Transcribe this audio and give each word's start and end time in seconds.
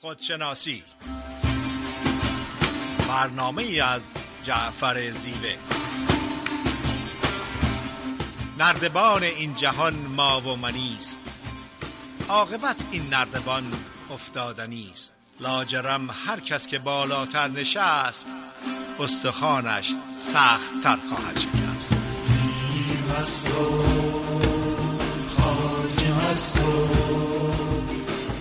خودشناسی. 0.00 0.82
برنامه 3.08 3.62
ای 3.62 3.80
از 3.80 4.14
جعفر 4.44 5.10
زیوه. 5.10 5.56
نردبان 8.58 9.22
این 9.22 9.54
جهان 9.54 9.94
ما 9.94 10.40
و 10.40 10.56
منیست 10.56 11.18
عاقبت 12.28 12.84
این 12.90 13.08
نردبان 13.08 13.72
افتادنی 14.10 14.90
است 14.92 15.14
لاجرم 15.40 16.10
هر 16.10 16.40
کس 16.40 16.66
که 16.66 16.78
بالاتر 16.78 17.48
نشست 17.48 18.26
استخوانش 19.00 19.92
سخت 20.16 20.82
تر 20.82 20.96
خواهد 21.08 21.38
شکست. 21.38 21.92
مست 23.18 23.48
و 23.48 23.96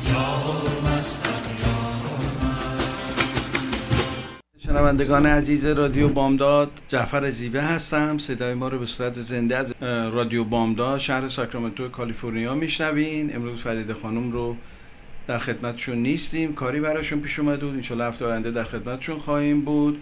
یار 0.09 1.44
شنوندگان 4.75 5.25
عزیز 5.25 5.65
رادیو 5.65 6.09
بامداد 6.09 6.71
جعفر 6.87 7.29
زیوه 7.29 7.59
هستم. 7.59 8.17
صدای 8.17 8.53
ما 8.53 8.67
رو 8.67 8.79
به 8.79 8.85
صورت 8.85 9.13
زنده 9.13 9.57
از 9.57 9.73
رادیو 10.13 10.43
بامداد 10.43 10.99
شهر 10.99 11.27
ساکرامنتو 11.27 11.89
کالیفرنیا 11.89 12.55
میشنوین. 12.55 13.35
امروز 13.35 13.61
فرید 13.61 13.93
خانم 13.93 14.31
رو 14.31 14.55
در 15.27 15.39
خدمتشون 15.39 15.97
نیستیم. 15.97 16.53
کاری 16.53 16.79
براشون 16.79 17.19
پیش 17.21 17.39
اومده 17.39 17.65
بود. 17.65 17.75
انشالله 17.75 18.05
هفته 18.05 18.25
آینده 18.25 18.51
در 18.51 18.63
خدمتشون 18.63 19.17
خواهیم 19.17 19.61
بود. 19.61 20.01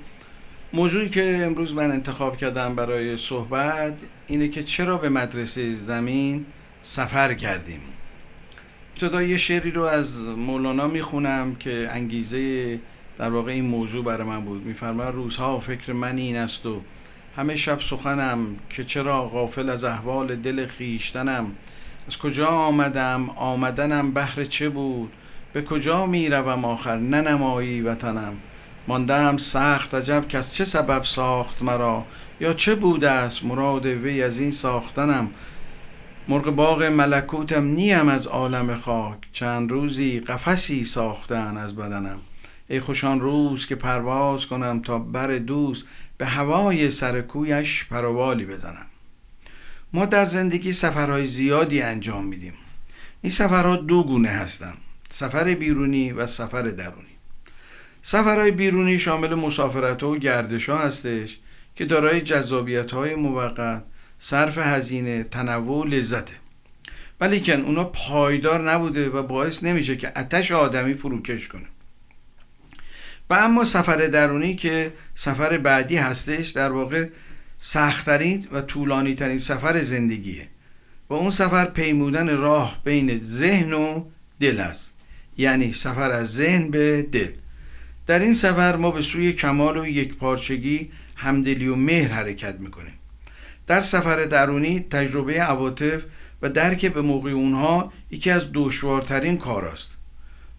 موضوعی 0.74 1.10
که 1.10 1.40
امروز 1.44 1.74
من 1.74 1.92
انتخاب 1.92 2.38
کردم 2.38 2.76
برای 2.76 3.18
صحبت 3.18 3.94
اینه 4.28 4.48
که 4.48 4.64
چرا 4.64 4.98
به 4.98 5.10
مدرسه 5.10 5.74
زمین 5.74 6.46
سفر 6.82 7.34
کردیم. 7.34 7.82
ابتدا 8.94 9.24
یه 9.24 9.38
شعری 9.38 9.72
رو 9.72 9.84
از 9.84 10.24
مولانا 10.24 10.88
می‌خونم 10.88 11.56
که 11.56 11.90
انگیزه 11.92 12.80
در 13.18 13.30
واقع 13.30 13.52
این 13.52 13.66
موضوع 13.66 14.04
برای 14.04 14.28
من 14.28 14.46
بود. 14.46 14.66
میفرماید 14.66 15.16
روزها 15.16 15.60
فکر 15.60 15.94
من 15.94 16.18
این 16.18 16.38
است 16.38 16.66
و 16.66 16.82
همه 17.38 17.56
شب 17.56 17.80
سخنم 17.80 18.56
که 18.70 18.84
چرا 18.84 19.28
غافل 19.28 19.70
از 19.70 19.84
احوال 19.84 20.36
دل 20.36 20.68
خیشتنم 20.68 21.52
از 22.08 22.18
کجا 22.18 22.48
آمدم؟ 22.48 23.30
آمدنم 23.30 24.12
بهر 24.12 24.46
چه 24.46 24.70
بود؟ 24.70 25.12
به 25.54 25.62
کجا 25.62 26.06
می‌روم 26.06 26.66
آخر؟ 26.66 26.98
ننمایی 26.98 27.82
وطنم. 27.82 28.34
ماندم 28.88 29.38
سخت 29.38 29.94
عجب 29.94 30.28
که 30.28 30.38
از 30.38 30.56
چه 30.56 30.66
سبب 30.66 31.04
ساخت 31.04 31.62
مرا؟ 31.62 32.06
یا 32.40 32.54
چه 32.54 32.76
بوده 32.76 33.10
است 33.10 33.46
مراد 33.46 33.86
وی 33.86 34.24
از 34.24 34.40
این 34.40 34.52
ساختنم؟ 34.52 35.30
مرغ 36.28 36.50
باغ 36.50 36.84
ملکوتم 36.84 37.64
نیم 37.64 38.08
از 38.08 38.28
عالم 38.28 38.78
خاک. 38.78 39.18
چند 39.32 39.72
روزی 39.72 40.20
قفسی 40.20 40.86
ساختن 40.86 41.58
از 41.58 41.76
بدنم. 41.76 42.20
ای 42.68 42.80
خوشان 42.80 43.22
روز 43.22 43.66
که 43.66 43.76
پرواز 43.76 44.46
کنم 44.46 44.82
تا 44.82 45.00
بر 45.00 45.38
دوست 45.38 45.86
به 46.18 46.26
هوای 46.26 46.92
سر 46.92 47.22
کویش 47.22 47.86
پروالی 47.86 48.46
بزنم. 48.46 48.86
ما 49.94 50.06
در 50.06 50.26
زندگی 50.26 50.72
سفرهای 50.72 51.28
زیادی 51.28 51.82
انجام 51.82 52.26
میدیم. 52.26 52.54
این 53.22 53.32
سفرها 53.32 53.76
دو 53.76 54.04
گونه 54.04 54.30
هستند 54.30 54.78
سفر 55.10 55.54
بیرونی 55.54 56.12
و 56.12 56.28
سفر 56.28 56.62
درونی. 56.62 57.18
سفرهای 58.02 58.52
بیرونی 58.52 59.00
شامل 59.00 59.34
مسافرت 59.34 60.04
و 60.04 60.18
گردش 60.18 60.70
ها 60.70 60.78
هستش 60.78 61.40
که 61.76 61.86
دارای 61.86 62.22
جذابیت 62.22 62.92
های 62.92 63.16
موقت 63.16 63.84
صرف 64.20 64.58
هزینه 64.58 65.24
تنوع 65.24 65.82
و 65.82 65.84
لذته. 65.84 66.34
ولیکن 67.22 67.62
اونا 67.62 67.84
پایدار 67.84 68.72
نبوده 68.72 69.10
و 69.10 69.24
باعث 69.24 69.64
نمیشه 69.64 69.96
که 69.96 70.12
اتش 70.16 70.52
آدمی 70.52 70.94
فروکش 70.94 71.48
کنه. 71.48 71.66
و 73.30 73.34
اما 73.34 73.66
سفر 73.66 73.98
درونی 73.98 74.56
که 74.56 74.94
سفر 75.16 75.58
بعدی 75.58 75.98
هستش 75.98 76.50
در 76.50 76.72
واقع 76.72 77.10
سختترین 77.60 78.48
و 78.52 78.62
طولانی 78.62 79.16
ترین 79.16 79.40
سفر 79.40 79.84
زندگیه. 79.84 80.48
و 81.10 81.14
اون 81.14 81.32
سفر 81.32 81.66
پیمودن 81.66 82.38
راه 82.38 82.82
بین 82.84 83.22
ذهن 83.24 83.74
و 83.74 84.06
دل 84.40 84.60
است. 84.60 84.94
یعنی 85.38 85.74
سفر 85.74 86.12
از 86.12 86.34
ذهن 86.34 86.72
به 86.72 87.02
دل. 87.02 87.32
در 88.08 88.20
این 88.20 88.34
سفر 88.34 88.76
ما 88.76 88.92
به 88.92 89.02
سوی 89.02 89.34
کمال 89.34 89.78
و 89.78 89.86
یکپارچگی 89.86 90.90
همدلی 91.16 91.68
و 91.68 91.76
مهر 91.76 92.12
حرکت 92.12 92.56
می‌کنیم. 92.60 92.94
در 93.68 93.82
سفر 93.82 94.22
درونی 94.22 94.80
تجربه 94.80 95.42
عواطف 95.42 96.04
و 96.42 96.50
درک 96.50 96.86
به 96.86 97.02
موقع 97.02 97.30
اونها 97.30 97.94
یکی 98.12 98.32
از 98.32 98.48
دشوارترین 98.54 99.38
کار 99.38 99.66
است. 99.66 99.98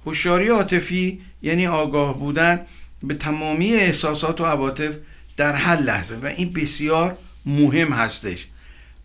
هوشیاری 0.07 0.49
عاطفی 0.49 1.21
یعنی 1.45 1.67
آگاه 1.67 2.19
بودن 2.19 2.67
به 3.03 3.15
تمامی 3.15 3.73
احساسات 3.73 4.41
و 4.41 4.45
عواطف 4.45 4.95
در 5.37 5.53
هر 5.55 5.77
لحظه 5.77 6.17
و 6.23 6.27
این 6.27 6.53
بسیار 6.53 7.19
مهم 7.47 7.93
هستش. 7.93 8.47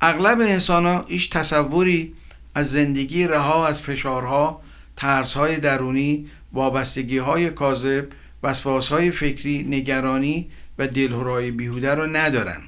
اغلب 0.01 0.39
انسان 0.39 0.85
ها 0.85 1.05
هیچ 1.07 1.29
تصوری 1.29 2.13
از 2.55 2.71
زندگی 2.71 3.27
رها 3.27 3.67
از 3.67 3.81
فشارها 3.81 4.61
ترسهای 4.95 5.57
درونی 5.57 6.27
وابستگی 6.53 7.17
های 7.17 7.49
کاذب 7.49 8.07
وسواس 8.43 8.89
های 8.89 9.11
فکری 9.11 9.63
نگرانی 9.63 10.49
و 10.77 10.87
دلهرای 10.87 11.51
بیهوده 11.51 11.95
رو 11.95 12.07
ندارن. 12.07 12.61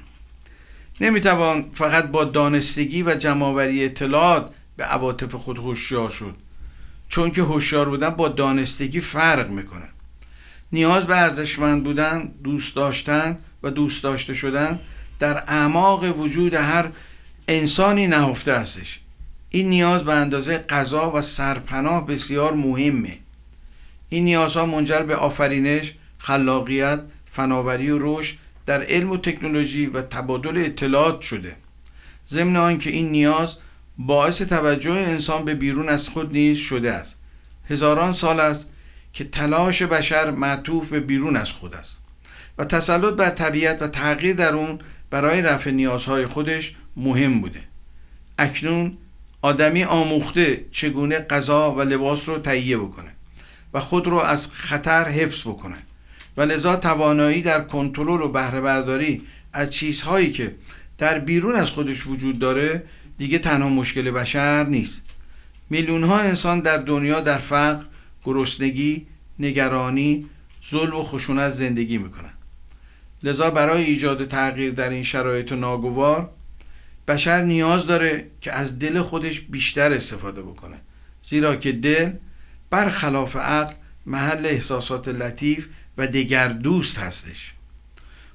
نمی‌توان 1.00 1.70
فقط 1.72 2.04
با 2.04 2.24
دانستگی 2.24 3.02
و 3.02 3.14
جمعآوری 3.14 3.84
اطلاعات 3.84 4.50
به 4.76 4.84
عواطف 4.84 5.34
خود 5.34 5.58
هوشیار 5.58 6.10
شد. 6.10 6.34
چون 7.12 7.30
که 7.30 7.42
هوشیار 7.42 7.88
بودن 7.88 8.10
با 8.10 8.28
دانستگی 8.28 9.00
فرق 9.00 9.50
می‌کنه. 9.50 9.88
نیاز 10.72 11.06
به 11.06 11.16
ارزشمند 11.16 11.84
بودن 11.84 12.32
دوست 12.44 12.76
داشتن 12.76 13.38
و 13.62 13.70
دوست 13.70 14.02
داشته 14.02 14.34
شدن 14.34 14.80
در 15.18 15.44
اعماق 15.46 16.18
وجود 16.18 16.54
هر 16.54 16.90
انسانی 17.48 18.06
نهفته 18.06 18.54
هستش. 18.54 19.00
این 19.50 19.68
نیاز 19.68 20.04
به 20.04 20.12
اندازه 20.12 20.58
غذا 20.58 21.12
و 21.14 21.20
سرپناه 21.20 22.06
بسیار 22.06 22.52
مهمه. 22.52 23.18
این 24.08 24.24
نیازها 24.24 24.66
منجر 24.66 25.02
به 25.02 25.16
آفرینش 25.16 25.94
خلاقیت 26.18 27.00
فناوری 27.24 27.90
و 27.90 27.98
رشد 28.00 28.36
در 28.66 28.82
علم 28.82 29.10
و 29.10 29.16
تکنولوژی 29.16 29.86
و 29.86 30.02
تبادل 30.02 30.64
اطلاعات 30.64 31.20
شده. 31.20 31.56
ضمن 32.28 32.56
آنکه 32.56 32.90
این 32.90 33.10
نیاز 33.10 33.56
باعث 33.98 34.42
توجه 34.42 34.92
انسان 34.92 35.44
به 35.44 35.54
بیرون 35.54 35.88
از 35.88 36.08
خود 36.08 36.32
نیز 36.32 36.58
شده 36.58 36.92
است. 36.92 37.18
هزاران 37.70 38.12
سال 38.12 38.40
است 38.40 38.68
که 39.12 39.24
تلاش 39.24 39.82
بشر 39.82 40.30
معطوف 40.30 40.90
به 40.90 41.00
بیرون 41.00 41.36
از 41.36 41.52
خود 41.52 41.74
است 41.74 42.02
و 42.58 42.64
تسلط 42.64 43.14
بر 43.14 43.30
طبیعت 43.30 43.82
و 43.82 43.88
تغییر 43.88 44.36
در 44.36 44.54
اون 44.54 44.78
برای 45.10 45.42
رفع 45.42 45.70
نیازهای 45.70 46.26
خودش 46.26 46.74
مهم 46.96 47.40
بوده. 47.40 47.60
اکنون 48.38 48.98
آدمی 49.42 49.84
آموخته 49.84 50.66
چگونه 50.70 51.18
غذا 51.18 51.74
و 51.74 51.80
لباس 51.80 52.28
رو 52.28 52.38
تهیه 52.38 52.76
بکنه 52.76 53.10
و 53.74 53.80
خود 53.80 54.06
رو 54.06 54.16
از 54.18 54.48
خطر 54.48 55.08
حفظ 55.08 55.40
بکنه 55.40 55.76
و 56.36 56.42
لذا 56.42 56.76
توانایی 56.76 57.42
در 57.42 57.60
کنترل 57.60 58.22
و 58.22 58.28
بهره 58.28 58.60
برداری 58.60 59.22
از 59.52 59.70
چیزهایی 59.70 60.30
که 60.30 60.54
در 60.98 61.18
بیرون 61.18 61.54
از 61.54 61.70
خودش 61.70 62.06
وجود 62.06 62.38
داره 62.38 62.84
دیگه 63.22 63.38
تنها 63.38 63.68
مشکل 63.68 64.10
بشر 64.10 64.64
نیست. 64.64 65.02
میلیون 65.70 66.04
ها 66.04 66.18
انسان 66.18 66.60
در 66.60 66.76
دنیا 66.76 67.20
در 67.20 67.38
فقر 67.38 67.84
گرسنگی 68.24 69.06
نگرانی 69.38 70.26
ظلم 70.70 70.96
و 70.96 71.02
خشونت 71.02 71.50
زندگی 71.50 71.98
می‌کنن 71.98 72.32
لذا 73.22 73.50
برای 73.50 73.84
ایجاد 73.84 74.28
تغییر 74.28 74.72
در 74.72 74.90
این 74.90 75.02
شرایط 75.02 75.52
ناگوار 75.52 76.30
بشر 77.08 77.42
نیاز 77.42 77.86
داره 77.86 78.30
که 78.40 78.52
از 78.52 78.78
دل 78.78 79.00
خودش 79.00 79.40
بیشتر 79.40 79.92
استفاده 79.92 80.42
بکنه. 80.42 80.80
زیرا 81.22 81.56
که 81.56 81.72
دل 81.72 82.12
برخلاف 82.70 83.36
عقل 83.36 83.74
محل 84.06 84.46
احساسات 84.46 85.08
لطیف 85.08 85.68
و 85.98 86.06
دگر 86.06 86.48
دوست 86.48 86.98
هستش. 86.98 87.54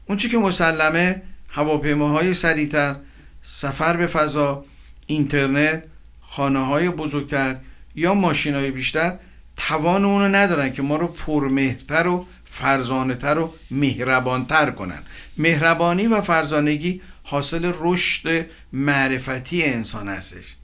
اون 0.06 0.18
چی 0.18 0.30
که 0.30 0.38
مسلمه 0.38 1.24
هواپیماهای 1.50 2.34
سریعتر 2.34 2.96
سفر 3.42 3.98
به 3.98 4.08
فضا 4.08 4.66
اینترنت 5.08 5.84
خانه 6.22 6.60
های 6.60 6.90
بزرگتر 6.90 7.56
یا 7.96 8.14
ماشین 8.14 8.56
های 8.56 8.72
بیشتر 8.72 9.20
توان 9.58 10.06
اونو 10.06 10.28
ندارن 10.28 10.74
که 10.74 10.82
ما 10.82 10.96
رو 10.96 11.08
پرمهرتر 11.08 12.08
و 12.08 12.26
فرزانهتر 12.46 13.40
و 13.40 13.54
مهربانتر 13.72 14.72
کنن. 14.72 15.04
مهربانی 15.38 16.08
و 16.08 16.22
فرزانگی 16.22 17.02
حاصل 17.24 17.74
رشد 17.80 18.46
معرفتی 18.74 19.64
انسان 19.64 20.10
هستش. 20.10 20.56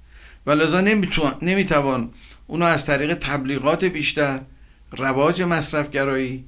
و 0.46 0.51
لذا 0.51 0.81
نمی‌توان 1.42 2.10
اونو 2.48 2.66
از 2.66 2.86
طریق 2.86 3.13
تبلیغات 3.13 3.86
بیشتر 3.86 4.42
رواج 4.92 5.42
مصرفگرایی 5.42 6.46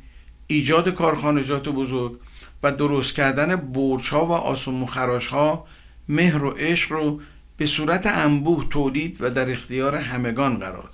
ایجاد 0.48 0.90
کارخانجات 0.90 1.70
بزرگ 1.70 2.20
و 2.64 2.72
درست 2.72 3.14
کردن 3.14 3.56
برج 3.56 4.10
ها 4.10 4.26
و 4.26 4.32
آسمون 4.32 4.82
و 4.82 4.86
خراش 4.86 5.28
ها 5.28 5.68
مهر 6.10 6.44
و 6.44 6.50
عشق 6.50 6.92
رو 6.92 7.22
به 7.58 7.66
صورت 7.66 8.08
انبوه 8.08 8.70
تولید 8.70 9.18
و 9.20 9.30
در 9.30 9.52
اختیار 9.52 9.96
همگان 9.96 10.60
قرار. 10.60 10.84
داد 10.84 10.92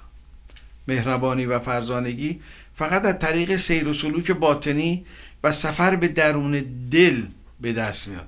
مهربانی 0.87 1.45
و 1.45 1.59
فرزانگی 1.59 2.41
فقط 2.73 3.05
از 3.05 3.19
طریق 3.19 3.55
سیر 3.55 3.87
و 3.87 3.93
سلوک 3.93 4.31
باطنی 4.31 5.05
و 5.43 5.51
سفر 5.51 5.95
به 5.95 6.07
درون 6.07 6.63
دل 6.91 7.23
به 7.61 7.73
دست 7.73 8.07
میاد. 8.07 8.27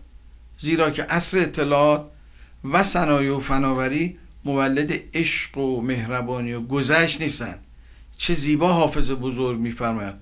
زیرا 0.58 0.92
که 0.92 1.04
عصر 1.04 1.40
اطلاعات 1.40 2.12
و 2.64 2.84
صنایع 2.84 3.36
و 3.36 3.40
فناوری 3.40 4.18
مولد 4.46 4.94
عشق 5.14 5.58
و 5.58 5.82
مهربانی 5.82 6.54
و 6.54 6.62
گذشت 6.62 7.22
نیستند. 7.22 7.60
چه 8.18 8.34
زیبا 8.34 8.74
حافظ 8.74 9.12
بزرگ 9.12 9.60
میفرماید. 9.60 10.16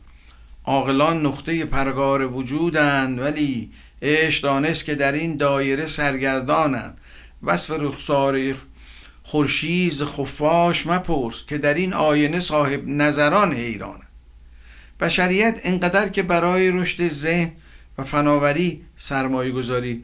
عاقلان 0.65 1.25
نقطه 1.25 1.65
پرگار 1.65 2.33
وجودند 2.33 3.19
ولی 3.19 3.71
عشق 4.01 4.43
دانست 4.43 4.85
که 4.85 4.95
در 4.95 5.11
این 5.11 5.37
دایره 5.37 5.87
سرگردانند. 5.87 6.97
وصف 7.43 7.71
رخسار 7.79 8.55
خورشیز 9.23 10.03
خفاش 10.03 10.87
مپرس 10.87 11.43
که 11.47 11.57
در 11.57 11.73
این 11.73 11.93
آینه 11.93 12.39
صاحب 12.39 12.87
نظران 12.87 13.53
حیرانه. 13.53 14.03
بشریت 14.99 15.59
انقدر 15.63 16.09
که 16.09 16.23
برای 16.23 16.71
رشد 16.71 17.07
ذهن 17.07 17.51
و 17.97 18.03
فناوری 18.03 18.81
سرمایه 18.95 19.51
گذاری 19.51 20.03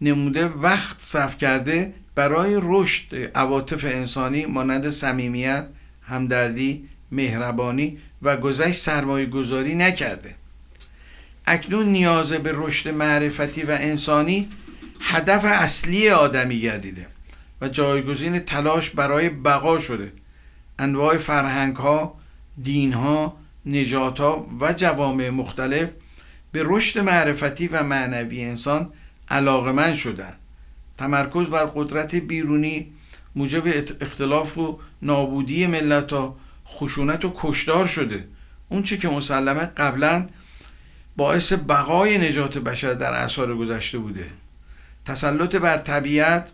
نموده 0.00 0.46
وقت 0.48 0.96
صرف 1.00 1.38
کرده 1.38 1.94
برای 2.14 2.60
رشد 2.62 3.30
عواطف 3.34 3.84
انسانی 3.84 4.46
مانند 4.46 4.90
صمیمیت 4.90 5.66
همدردی 6.02 6.88
مهربانی 7.12 7.98
و 8.22 8.36
گذشت 8.36 8.80
سرمایه 8.80 9.26
گذاری 9.26 9.74
نکرده. 9.74 10.34
اکنون 11.46 11.86
نیاز 11.86 12.32
به 12.32 12.52
رشد 12.54 12.88
معرفتی 12.88 13.62
و 13.62 13.70
انسانی 13.70 14.48
هدف 15.00 15.44
اصلی 15.44 16.08
آدمی 16.08 16.60
گردیده 16.60 17.06
و 17.60 17.68
جایگزین 17.68 18.38
تلاش 18.38 18.90
برای 18.90 19.28
بقا 19.28 19.78
شده. 19.78 20.12
انواع 20.78 21.16
فرهنگ 21.16 21.76
ها 21.76 22.18
دین 22.62 22.92
ها 22.92 23.36
نجات 23.66 24.20
ها 24.20 24.46
و 24.60 24.72
جوامع 24.72 25.30
مختلف 25.30 25.88
به 26.52 26.62
رشد 26.66 26.98
معرفتی 26.98 27.68
و 27.68 27.82
معنوی 27.82 28.44
انسان 28.44 28.92
علاقمند 29.28 29.94
شدند 29.94 30.38
تمرکز 30.98 31.46
بر 31.46 31.64
قدرت 31.64 32.14
بیرونی 32.14 32.92
موجب 33.36 33.62
اختلاف 34.00 34.58
و 34.58 34.78
نابودی 35.02 35.66
ملت 35.66 36.12
ها 36.12 36.36
خشونت 36.66 37.24
و 37.24 37.32
کشدار 37.36 37.86
شده. 37.86 38.28
اون 38.68 38.82
چی 38.82 38.98
که 38.98 39.08
مسلمه 39.08 39.64
قبلا 39.64 40.26
باعث 41.16 41.52
بقای 41.52 42.18
نجات 42.18 42.58
بشر 42.58 42.92
در 42.92 43.10
اثار 43.10 43.56
گذشته 43.56 43.98
بوده. 43.98 44.30
تسلط 45.04 45.56
بر 45.56 45.78
طبیعت 45.78 46.50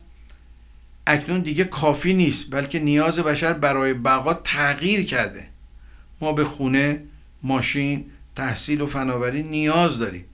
اکنون 1.07 1.41
دیگه 1.41 1.65
کافی 1.65 2.15
نیست 2.15 2.47
بلکه 2.51 2.79
نیاز 2.79 3.19
بشر 3.19 3.53
برای 3.53 3.95
بقا 3.95 4.35
تغییر 4.35 5.05
کرده. 5.05 5.49
ما 6.21 6.33
به 6.33 6.45
خونه 6.45 7.03
ماشین 7.43 8.05
تحصیل 8.37 8.81
و 8.81 8.87
فناوری 8.87 9.43
نیاز 9.43 9.99
داریم. 9.99 10.25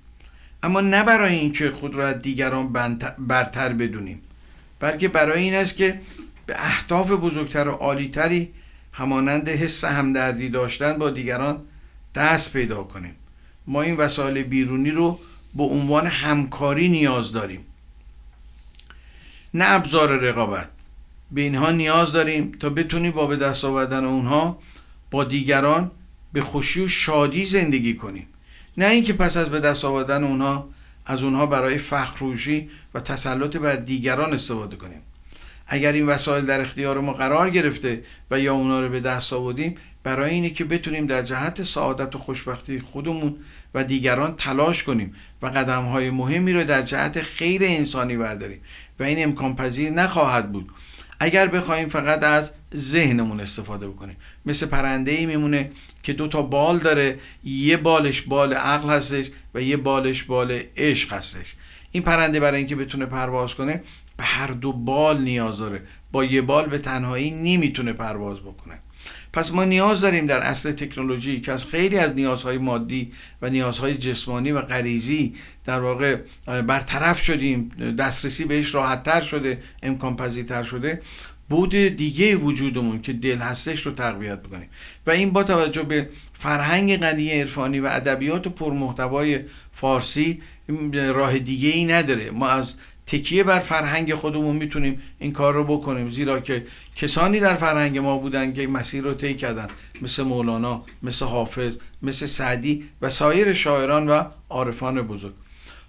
اما 0.62 0.80
نه 0.80 1.02
برای 1.02 1.34
اینکه 1.34 1.70
خود 1.70 1.94
را 1.94 2.08
از 2.08 2.22
دیگران 2.22 2.72
برتر 3.18 3.72
بدونیم 3.72 4.22
بلکه 4.80 5.08
برای 5.08 5.42
این 5.42 5.54
است 5.54 5.76
که 5.76 6.00
به 6.46 6.54
اهداف 6.58 7.10
بزرگتر 7.10 7.68
و 7.68 7.72
عالیتری 7.72 8.52
همانند 8.92 9.48
حس 9.48 9.84
همدردی 9.84 10.48
داشتن 10.48 10.98
با 10.98 11.10
دیگران 11.10 11.62
دست 12.14 12.52
پیدا 12.52 12.82
کنیم. 12.82 13.14
ما 13.66 13.82
این 13.82 13.96
وسایل 13.96 14.42
بیرونی 14.42 14.90
رو 14.90 15.20
به 15.54 15.62
عنوان 15.62 16.06
همکاری 16.06 16.88
نیاز 16.88 17.32
داریم. 17.32 17.60
نه 19.56 19.64
ابزار 19.68 20.20
رقابت. 20.20 20.68
به 21.30 21.40
اینها 21.40 21.70
نیاز 21.70 22.12
داریم 22.12 22.52
تا 22.60 22.70
بتونیم 22.70 23.12
با 23.12 23.26
به 23.26 23.36
دست 23.36 23.64
آوردن 23.64 24.04
اونها 24.04 24.58
با 25.10 25.24
دیگران 25.24 25.90
به 26.32 26.40
خوشی 26.40 26.80
و 26.80 26.88
شادی 26.88 27.46
زندگی 27.46 27.94
کنیم. 27.94 28.26
نه 28.76 28.86
اینکه 28.86 29.12
پس 29.12 29.36
از 29.36 29.48
به 29.48 29.60
دست 29.60 29.84
آوردن 29.84 30.24
اونها 30.24 30.68
از 31.06 31.22
اونها 31.22 31.46
برای 31.46 31.78
فخروشی 31.78 32.70
و 32.94 33.00
تسلط 33.00 33.56
بر 33.56 33.76
دیگران 33.76 34.34
استفاده 34.34 34.76
کنیم. 34.76 35.02
اگر 35.66 35.92
این 35.92 36.06
وسایل 36.06 36.46
در 36.46 36.60
اختیار 36.60 37.00
ما 37.00 37.12
قرار 37.12 37.50
گرفته 37.50 38.02
و 38.30 38.40
یا 38.40 38.54
اونا 38.54 38.80
رو 38.80 38.88
به 38.88 39.00
دست 39.00 39.32
آوردیم 39.32 39.74
برای 40.02 40.30
اینه 40.30 40.50
که 40.50 40.64
بتونیم 40.64 41.06
در 41.06 41.22
جهت 41.22 41.62
سعادت 41.62 42.14
و 42.14 42.18
خوشبختی 42.18 42.80
خودمون 42.80 43.36
و 43.76 43.84
دیگران 43.84 44.36
تلاش 44.36 44.82
کنیم 44.82 45.14
و 45.42 45.46
قدم 45.46 45.82
های 45.84 46.10
مهمی 46.10 46.52
رو 46.52 46.64
در 46.64 46.82
جهت 46.82 47.22
خیر 47.22 47.62
انسانی 47.64 48.16
برداریم. 48.16 48.60
و 48.98 49.02
این 49.02 49.22
امکان 49.22 49.56
پذیر 49.56 49.90
نخواهد 49.90 50.52
بود. 50.52 50.72
اگر 51.20 51.46
بخوایم 51.46 51.88
فقط 51.88 52.22
از 52.22 52.52
ذهنمون 52.76 53.40
استفاده 53.40 53.88
بکنیم. 53.88 54.16
مثل 54.46 54.66
پرنده 54.66 55.10
ای 55.10 55.26
میمونه 55.26 55.70
که 56.02 56.12
دو 56.12 56.28
تا 56.28 56.42
بال 56.42 56.78
داره. 56.78 57.18
یه 57.44 57.76
بالش 57.76 58.22
بال 58.22 58.52
عقل 58.52 58.90
هستش 58.90 59.30
و 59.54 59.60
یه 59.60 59.76
بالش 59.76 60.22
بال 60.22 60.62
عشق 60.76 61.12
هستش. 61.12 61.54
این 61.92 62.02
پرنده 62.02 62.40
برای 62.40 62.58
اینکه 62.58 62.76
بتونه 62.76 63.06
پرواز 63.06 63.54
کنه 63.54 63.82
به 64.16 64.24
هر 64.24 64.46
دو 64.46 64.72
بال 64.72 65.20
نیاز 65.22 65.58
داره. 65.58 65.82
با 66.12 66.24
یه 66.24 66.42
بال 66.42 66.66
به 66.66 66.78
تنهایی 66.78 67.30
نمی‌تونه 67.30 67.92
پرواز 67.92 68.40
بکنه. 68.40 68.80
پس 69.36 69.52
ما 69.52 69.64
نیاز 69.64 70.00
داریم 70.00 70.26
در 70.26 70.38
اصل 70.38 70.72
تکنولوژی 70.72 71.40
که 71.40 71.52
از 71.52 71.64
خیلی 71.64 71.98
از 71.98 72.14
نیازهای 72.14 72.58
مادی 72.58 73.12
و 73.42 73.50
نیازهای 73.50 73.94
جسمانی 73.94 74.52
و 74.52 74.60
غریزی 74.60 75.34
در 75.64 75.80
واقع 75.80 76.16
برطرف 76.46 77.20
شدیم 77.20 77.68
دسترسی 77.98 78.44
بهش 78.44 78.74
راحتتر 78.74 79.20
شده 79.20 79.58
امکان 79.82 80.16
پذیرتر 80.16 80.62
شده 80.62 81.00
بود 81.48 81.70
دیگه 81.70 82.36
وجودمون 82.36 83.00
که 83.00 83.12
دل 83.12 83.38
هستش 83.38 83.86
رو 83.86 83.92
تقویت 83.92 84.42
بکنیم. 84.42 84.68
و 85.06 85.10
این 85.10 85.30
با 85.30 85.42
توجه 85.42 85.82
به 85.82 86.08
فرهنگ 86.32 86.96
غنی 86.96 87.30
عرفانی 87.30 87.80
و 87.80 87.86
ادبیات 87.86 88.48
پرمحتوای 88.48 89.40
فارسی 89.72 90.42
راه 90.92 91.38
دیگه 91.38 91.68
ای 91.68 91.84
نداره. 91.84 92.30
ما 92.30 92.48
از 92.48 92.76
تکیه 93.06 93.44
بر 93.44 93.58
فرهنگ 93.58 94.14
خودمون 94.14 94.56
می‌تونیم 94.56 95.02
این 95.18 95.32
کار 95.32 95.54
رو 95.54 95.64
بکنیم. 95.64 96.10
زیرا 96.10 96.40
که 96.40 96.66
کسانی 96.96 97.40
در 97.40 97.54
فرهنگ 97.54 97.98
ما 97.98 98.18
بودن 98.18 98.52
که 98.52 98.66
مسیر 98.66 99.04
رو 99.04 99.14
طی 99.14 99.34
کردن. 99.34 99.68
مثل 100.02 100.22
مولانا 100.22 100.84
مثل 101.02 101.24
حافظ 101.24 101.78
مثل 102.02 102.26
سعدی 102.26 102.88
و 103.02 103.10
سایر 103.10 103.52
شاعران 103.52 104.08
و 104.08 104.24
عارفان 104.50 105.02
بزرگ. 105.02 105.34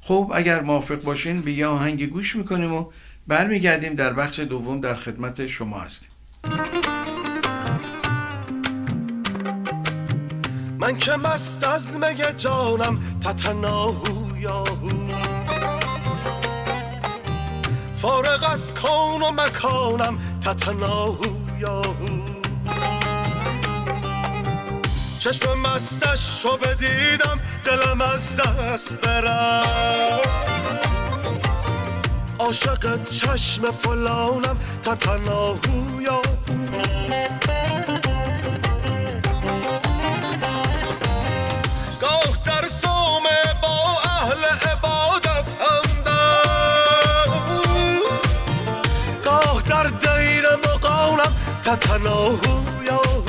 خب 0.01 0.31
اگر 0.35 0.61
موافق 0.61 1.01
باشین 1.01 1.41
به 1.41 1.51
یه 1.51 1.67
آهنگ 1.67 2.05
گوش 2.05 2.35
می‌کنیم 2.35 2.73
و 2.73 2.85
برمیگردیم 3.27 3.93
در 3.93 4.13
بخش 4.13 4.39
دوم 4.39 4.81
در 4.81 4.95
خدمت 4.95 5.47
شما 5.47 5.79
هستیم. 5.79 6.09
من 10.79 10.97
که 10.97 11.11
مست 11.11 11.63
از 11.63 11.97
مگه 11.97 12.33
جانم 12.33 12.99
تتناهو 13.21 14.37
یاهو 14.37 14.96
فارغ 18.01 18.49
از 18.51 18.73
کون 18.75 19.21
و 19.21 19.31
مکانم 19.31 20.17
تتناهو 20.41 21.59
یاهو. 21.59 22.07
چشم 25.19 25.59
مستش 25.59 26.45
رو 26.45 26.57
بدیدم 26.57 27.39
دلم 27.65 28.01
از 28.01 28.35
دست 28.35 28.97
برم 28.97 30.19
عاشق 32.39 33.09
چشم 33.09 33.71
فلانم 33.71 34.57
تتناهو 34.83 36.01
یاهو. 36.01 37.66
مقامم 51.77 51.97
تتناهو 51.97 52.83
یاهو. 52.83 53.21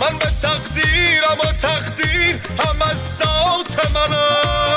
من 0.00 0.18
به 0.18 0.26
تقدیرم 0.42 1.38
و 1.40 1.52
تقدیر 1.52 2.40
هم 2.58 2.82
از 2.90 3.16
ذات 3.16 3.72
من 3.94 4.12
است 4.14 4.70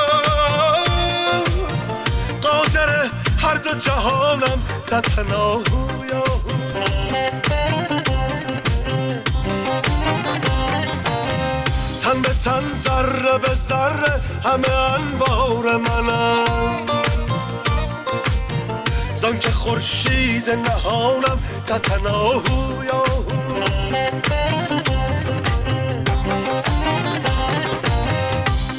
قادر 2.41 2.89
هر 3.39 3.55
دو 3.55 3.73
جهانم 3.73 4.63
تتناهو 4.87 6.05
یاهو. 6.05 6.49
تن 12.03 12.21
به 12.21 12.29
تن 12.29 12.73
ذره 12.73 13.37
به 13.37 13.53
ذره 13.55 14.21
همه 14.43 14.69
انبار 14.69 15.77
منم. 15.77 16.98
خورشید 19.59 20.49
نهانم 20.49 21.39
تتناهو 21.67 22.83
یاهو. 22.83 23.23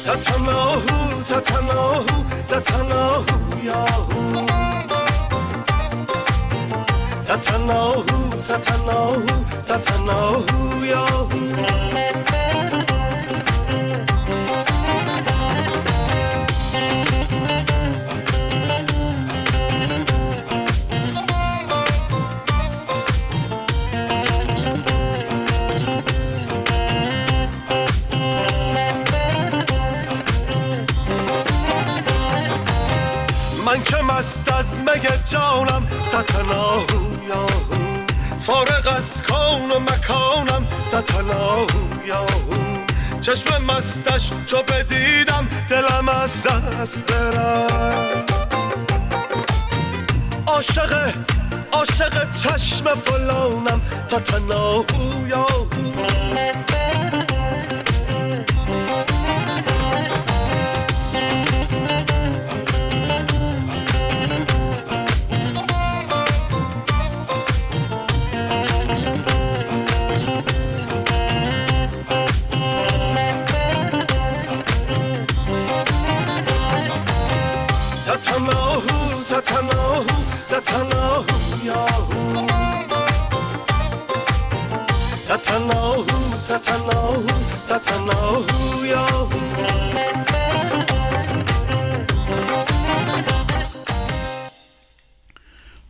تتناهو 0.05 1.23
تتناهو 1.29 2.17
تتناهو 2.49 3.37
یاهو. 3.69 4.45
تتناهو 7.27 8.19
تتناهو 8.47 9.35
تتناهو 9.67 10.85
یاهو. 10.85 12.40
مگه 34.91 35.23
جانم 35.31 35.87
تتناهو 36.11 37.27
یاهو. 37.27 37.75
فارغ 38.41 38.93
از 38.97 39.23
کون 39.23 39.71
و 39.71 39.79
مکانم 39.79 40.67
تتناهو 40.91 42.05
یاهو. 42.05 42.53
چشم 43.21 43.63
مستش 43.63 44.31
چو 44.45 44.57
بدیدم 44.57 45.47
دلم 45.69 46.09
از 46.09 46.43
دست 46.43 47.03
برم. 47.05 48.25
عاشق 50.47 51.13
عاشق 51.71 52.33
چشم 52.33 52.95
فلانم 52.95 53.81
تتناهو 54.09 55.27
یاهو. 55.27 55.65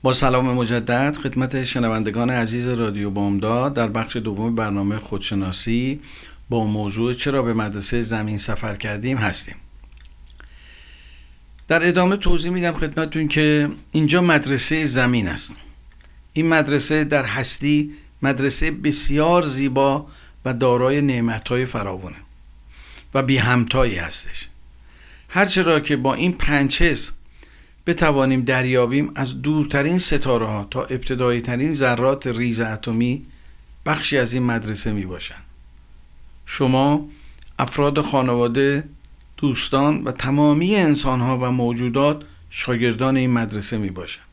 با 0.03 0.13
سلام 0.13 0.53
مجدد 0.53 1.15
خدمت 1.15 1.63
شنوندگان 1.63 2.29
عزیز 2.29 2.67
رادیو 2.67 3.09
بامداد 3.09 3.73
در 3.73 3.87
بخش 3.87 4.15
دوم 4.15 4.55
برنامه 4.55 4.97
خودشناسی 4.97 6.01
با 6.49 6.65
موضوع 6.65 7.13
چرا 7.13 7.41
به 7.41 7.53
مدرسه 7.53 8.01
زمین 8.01 8.37
سفر 8.37 8.75
کردیم 8.75 9.17
هستیم. 9.17 9.55
در 11.67 11.87
ادامه 11.87 12.17
توضیح 12.17 12.51
میدم 12.51 12.73
خدمتتون 12.73 13.27
که 13.27 13.69
اینجا 13.91 14.21
مدرسه 14.21 14.85
زمین 14.85 15.27
است. 15.27 15.55
این 16.33 16.47
مدرسه 16.47 17.03
در 17.03 17.25
هستی 17.25 17.91
مدرسه 18.21 18.71
بسیار 18.71 19.43
زیبا 19.43 20.07
و 20.45 20.53
دارای 20.53 21.01
نعمتهای 21.01 21.65
فراوانه 21.65 22.17
و 23.13 23.23
بی 23.23 23.37
همتایی 23.37 23.95
هستش. 23.95 24.47
هرچه 25.29 25.61
را 25.61 25.79
که 25.79 25.97
با 25.97 26.13
این 26.13 26.31
پنچس 26.31 27.11
بتوانیم 27.87 28.41
دریابیم 28.41 29.11
از 29.15 29.41
دورترین 29.41 29.99
ستاره 29.99 30.45
ها 30.45 30.67
تا 30.71 30.83
ابتدایی 30.83 31.41
ترین 31.41 31.75
ذرات 31.75 32.27
ریز 32.27 32.59
اتمی 32.59 33.25
بخشی 33.85 34.17
از 34.17 34.33
این 34.33 34.43
مدرسه 34.43 34.91
می 34.91 35.05
باشند. 35.05 35.43
شما 36.45 37.09
افراد 37.59 38.01
خانواده 38.01 38.83
دوستان 39.37 40.03
و 40.03 40.11
تمامی 40.11 40.75
انسان 40.75 41.21
ها 41.21 41.37
و 41.37 41.51
موجودات 41.51 42.23
شاگردان 42.49 43.17
این 43.17 43.31
مدرسه 43.31 43.77
می 43.77 43.89
باشند. 43.89 44.25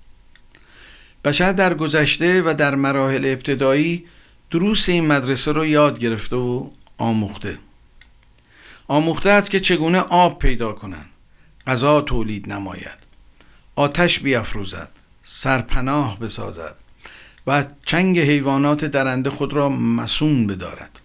بشر 1.24 1.52
در 1.52 1.74
گذشته 1.74 2.42
و 2.42 2.54
در 2.54 2.74
مراحل 2.74 3.24
ابتدایی 3.24 4.04
دروس 4.50 4.88
این 4.88 5.06
مدرسه 5.06 5.52
رو 5.52 5.66
یاد 5.66 5.98
گرفته 5.98 6.36
و 6.36 6.70
آموخته 6.98 7.58
آموخته 8.88 9.30
است 9.30 9.50
که 9.50 9.60
چگونه 9.60 9.98
آب 9.98 10.38
پیدا 10.38 10.72
کنند 10.72 11.08
غذا 11.66 12.00
تولید 12.00 12.52
نماید 12.52 13.07
آتش 13.78 14.18
بیافروزد 14.18 14.88
سرپناه 15.22 16.18
بسازد 16.18 16.74
و 17.46 17.64
چنگ 17.84 18.18
حیوانات 18.18 18.84
درنده 18.84 19.30
خود 19.30 19.52
را 19.52 19.68
مسون 19.68 20.46
بدارد. 20.46 21.00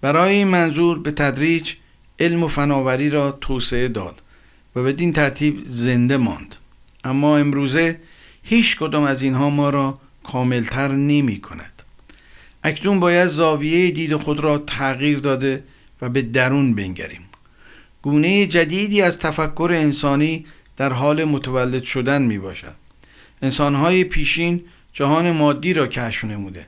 برای 0.00 0.34
این 0.34 0.48
منظور 0.48 0.98
به 0.98 1.10
تدریج 1.10 1.74
علم 2.18 2.42
و 2.42 2.48
فناوری 2.48 3.10
را 3.10 3.32
توسعه 3.32 3.88
داد 3.88 4.22
و 4.76 4.82
بدین 4.82 5.12
ترتیب 5.12 5.62
زنده 5.66 6.16
ماند. 6.16 6.54
اما 7.04 7.38
امروزه 7.38 8.00
هیچ 8.42 8.76
کدام 8.76 9.04
از 9.04 9.22
اینها 9.22 9.50
ما 9.50 9.70
را 9.70 9.98
کاملتر 10.24 10.88
نمی 10.88 11.40
کند. 11.40 11.82
اکنون 12.64 13.00
باید 13.00 13.28
زاویه 13.28 13.90
دید 13.90 14.16
خود 14.16 14.40
را 14.40 14.58
تغییر 14.58 15.18
داده 15.18 15.64
و 16.02 16.08
به 16.08 16.22
درون 16.22 16.74
بنگریم. 16.74 17.22
گونه 18.02 18.46
جدیدی 18.46 19.02
از 19.02 19.18
تفکر 19.18 19.70
انسانی 19.74 20.44
در 20.76 20.92
حال 20.92 21.24
متولد 21.24 21.82
شدن 21.82 22.22
می 22.22 22.38
باشد 22.38 22.74
انسانهای 23.42 24.04
پیشین 24.04 24.64
جهان 24.92 25.30
مادی 25.30 25.74
را 25.74 25.86
کشف 25.86 26.24
نموده 26.24 26.66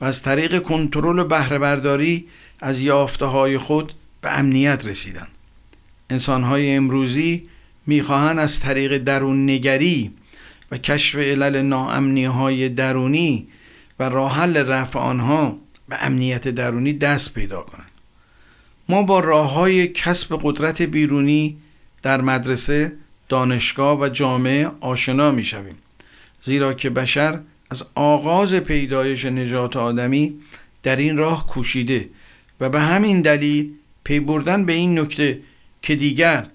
و 0.00 0.04
از 0.04 0.22
طریق 0.22 0.62
کنترل 0.62 1.24
بهره 1.24 1.58
برداری 1.58 2.28
از 2.60 2.80
یافته 2.80 3.24
های 3.24 3.58
خود 3.58 3.92
به 4.20 4.38
امنیت 4.38 4.86
رسیدن. 4.86 5.28
انسانهای 6.10 6.74
امروزی 6.74 7.42
می‌خواهند 7.86 8.38
از 8.38 8.60
طریق 8.60 8.98
درون 8.98 9.50
نگری 9.50 10.12
و 10.70 10.78
کشف 10.78 11.16
علل 11.16 11.62
ناامنی 11.62 12.24
های 12.24 12.68
درونی 12.68 13.48
و 13.98 14.08
راه 14.08 14.36
حل 14.36 14.56
رفع 14.56 14.98
آنها 14.98 15.58
به 15.88 16.04
امنیت 16.04 16.48
درونی 16.48 16.92
دست 16.92 17.34
پیدا 17.34 17.60
کنند. 17.62 17.90
ما 18.88 19.02
با 19.02 19.20
راه 19.20 19.52
های 19.52 19.88
کسب 19.88 20.40
قدرت 20.42 20.82
بیرونی 20.82 21.56
در 22.02 22.20
مدرسه 22.20 22.92
دانشگاه 23.32 24.00
و 24.00 24.08
جامعه 24.08 24.70
آشنا 24.80 25.30
می 25.30 25.44
شویم 25.44 25.74
زیرا 26.42 26.74
که 26.74 26.90
بشر 26.90 27.40
از 27.70 27.84
آغاز 27.94 28.54
پیدایش 28.54 29.24
نجات 29.24 29.76
آدمی 29.76 30.40
در 30.82 30.96
این 30.96 31.16
راه 31.16 31.46
کوشیده 31.46 32.10
و 32.60 32.68
به 32.68 32.80
همین 32.80 33.20
دلیل 33.20 33.72
پی 34.04 34.20
بردن 34.20 34.64
به 34.64 34.72
این 34.72 34.98
نکته 34.98 35.40
که 35.82 35.94
دیگر 35.94 36.46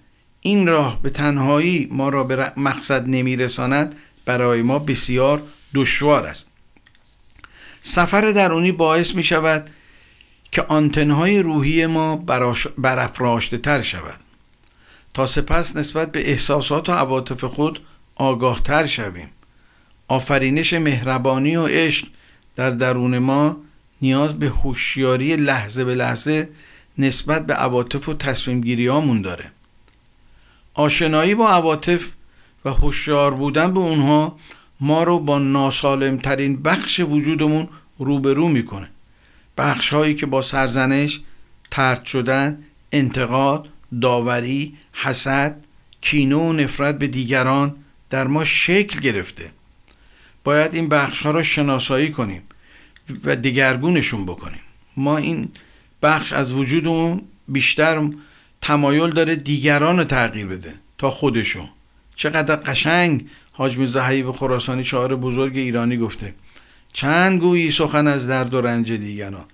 این 0.42 0.68
راه 0.68 1.02
به 1.02 1.10
تنهایی 1.10 1.88
ما 1.92 2.10
را 2.10 2.24
به 2.24 2.54
مقصد 2.58 3.08
نمیرساند 3.08 3.96
برای 4.26 4.62
ما 4.62 4.80
بسیار 4.80 5.42
دشوار 5.74 6.26
است. 6.26 6.48
سفر 7.82 8.32
درونی 8.32 8.72
باعث 8.72 9.16
می 9.16 9.24
شود 9.24 9.70
که 10.52 10.62
آنتنهای 10.62 11.40
روحی 11.40 11.86
ما 11.86 12.16
برافراشته 12.78 13.58
تر 13.58 13.82
شود. 13.82 14.27
تا 15.18 15.26
سپس 15.26 15.76
نسبت 15.76 16.12
به 16.12 16.30
احساسات 16.30 16.90
و 16.90 16.92
عواطف 16.92 17.44
خود 17.44 17.80
آگاهتر 18.16 18.86
شویم. 18.86 19.30
آفرینش 20.08 20.74
مهربانی 20.74 21.56
و 21.56 21.68
عشق 21.68 22.08
در 22.56 22.70
درون 22.70 23.18
ما 23.18 23.58
نیاز 24.02 24.40
به 24.40 24.50
هوشیاری 24.50 25.36
لحظه 25.36 25.86
به 25.86 25.96
لحظه 25.96 26.50
نسبت 26.98 27.46
به 27.46 27.54
عواطف 27.54 28.10
و 28.10 28.14
تصمیم 28.14 28.62
گیری 28.62 29.22
داره. 29.22 29.52
آشنایی 30.74 31.36
با 31.36 31.50
عواطف 31.50 32.12
و 32.66 32.70
هوشیار 32.70 33.34
بودن 33.34 33.74
به 33.74 33.80
اونها 33.80 34.38
ما 34.80 35.04
رو 35.04 35.20
با 35.20 35.40
ناسالم 35.40 36.18
ترین 36.18 36.62
بخش 36.62 37.00
وجودمون 37.00 37.68
روبرو 38.00 38.48
می‌کنه. 38.48 38.90
بخش 39.58 39.94
هایی 39.94 40.16
که 40.16 40.26
با 40.26 40.42
سرزنش 40.42 41.20
ترد 41.72 42.06
شدن 42.06 42.64
انتقاد 42.92 43.70
داوری 44.02 44.78
حسد 44.94 45.66
کینه 46.02 46.36
و 46.36 46.54
نفرت 46.54 47.00
به 47.00 47.08
دیگران 47.08 47.76
در 48.10 48.28
ما 48.28 48.46
شکل 48.46 49.00
گرفته. 49.00 49.52
باید 50.44 50.74
این 50.74 50.90
بخش 50.90 51.22
ها 51.22 51.32
را 51.32 51.44
شناسایی 51.44 52.12
کنیم 52.12 52.42
و 53.24 53.36
دگرگونشون 53.36 54.26
بکنیم. 54.26 54.62
ما 54.98 55.18
این 55.18 55.50
بخش 56.02 56.34
از 56.34 56.52
وجودمون 56.52 57.22
بیشتر 57.48 58.10
تمایل 58.62 59.10
داره 59.10 59.36
دیگران 59.36 59.98
رو 59.98 60.04
تغییر 60.04 60.46
بده 60.46 60.74
تا 60.98 61.10
خودشو 61.10 61.70
چقدر 62.16 62.56
قشنگ 62.56 63.26
حاج 63.52 63.78
به 63.78 64.32
خراسانی 64.32 64.84
شاعر 64.84 65.16
بزرگ 65.16 65.58
ایرانی 65.58 65.98
گفته. 65.98 66.36
چند 66.94 67.40
گویی 67.40 67.72
سخن 67.72 68.08
از 68.08 68.28
درد 68.28 68.54
و 68.54 68.62
رنج 68.62 68.92
دیگران. 68.92 69.46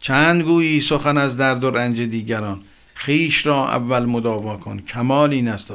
چند 0.00 0.42
گویی 0.42 0.80
سخن 0.80 1.16
از 1.16 1.36
درد 1.36 1.64
و 1.64 1.70
رنج 1.70 2.00
دیگران. 2.00 2.60
خیش 3.00 3.46
را 3.46 3.68
اول 3.68 4.04
مداوا 4.04 4.56
کن. 4.56 4.78
کمال 4.78 5.30
این 5.30 5.48
است 5.48 5.70
و 5.70 5.74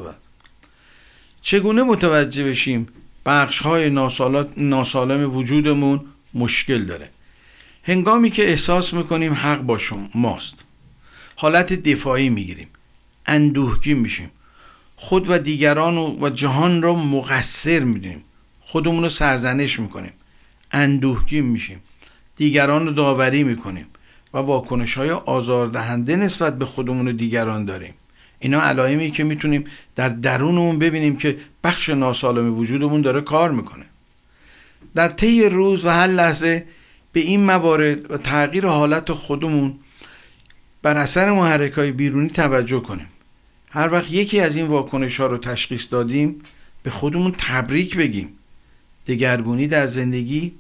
چگونه 1.42 1.84
متوجه 1.84 2.44
بشیم 2.44 2.88
بخش 3.26 3.60
های 3.60 3.90
ناسالم 4.58 5.36
وجودمون 5.36 6.02
مشکل 6.34 6.84
داره؟ 6.86 7.10
هنگامی 7.84 8.30
که 8.30 8.50
احساس 8.50 8.94
می‌کنیم 8.94 9.34
حق 9.34 9.62
با 9.62 9.80
ماست. 10.16 10.66
حالت 11.36 11.74
دفاعی 11.74 12.30
می‌گیریم. 12.30 12.68
اندوهگین 13.26 13.98
میشیم. 13.98 14.32
خود 14.96 15.30
و 15.30 15.38
دیگران 15.38 15.98
و 15.98 16.30
جهان 16.30 16.82
را 16.82 16.96
مقصر 16.96 17.80
می‌دونیم. 17.80 18.24
خودمون 18.62 19.04
رو 19.04 19.10
سرزنش 19.10 19.80
می‌کنیم. 19.80 20.14
اندوهگین 20.72 21.46
میشیم. 21.46 21.82
دیگران 22.36 22.86
رو 22.86 22.94
داوری 22.94 23.44
می‌کنیم. 23.44 23.86
و 24.36 24.38
واکنش 24.38 24.98
های 24.98 25.10
آزاردهنده 25.10 26.16
نسبت 26.16 26.58
به 26.58 26.66
خودمون 26.66 27.08
و 27.08 27.12
دیگران 27.12 27.66
داریم. 27.66 27.94
اینا 28.40 28.62
علائمی 28.62 29.12
که 29.12 29.24
می‌تونیم 29.24 29.64
در 29.96 30.10
درونمون 30.10 30.80
ببینیم 30.80 31.18
که 31.18 31.38
بخش 31.64 31.90
ناسالم 31.90 32.58
وجودمون 32.58 33.02
داره 33.02 33.22
کار 33.22 33.52
می‌کنه. 33.52 33.86
در 34.96 35.08
طی 35.08 35.50
روز 35.50 35.86
و 35.86 35.90
هر 35.90 36.08
لحظه 36.08 36.66
به 37.12 37.20
این 37.20 37.44
موارد 37.44 38.12
و 38.12 38.18
تغییر 38.18 38.66
حالت 38.66 39.12
خودمون 39.12 39.74
بر 40.82 40.98
اثر 40.98 41.32
محرک 41.32 41.72
های 41.72 41.92
بیرونی 41.92 42.30
توجه 42.30 42.80
کنیم. 42.80 43.08
هر 43.70 43.94
وقت 43.94 44.12
یکی 44.12 44.40
از 44.40 44.56
این 44.56 44.68
واکنش 44.68 45.20
ها 45.20 45.28
رو 45.28 45.38
تشخیص 45.38 45.88
دادیم 45.92 46.42
به 46.84 46.90
خودمون 46.90 47.34
تبریک 47.38 47.98
بگیم. 47.98 48.30
دگرگونی 49.08 49.68
در 49.68 49.86
زندگی 49.86 50.54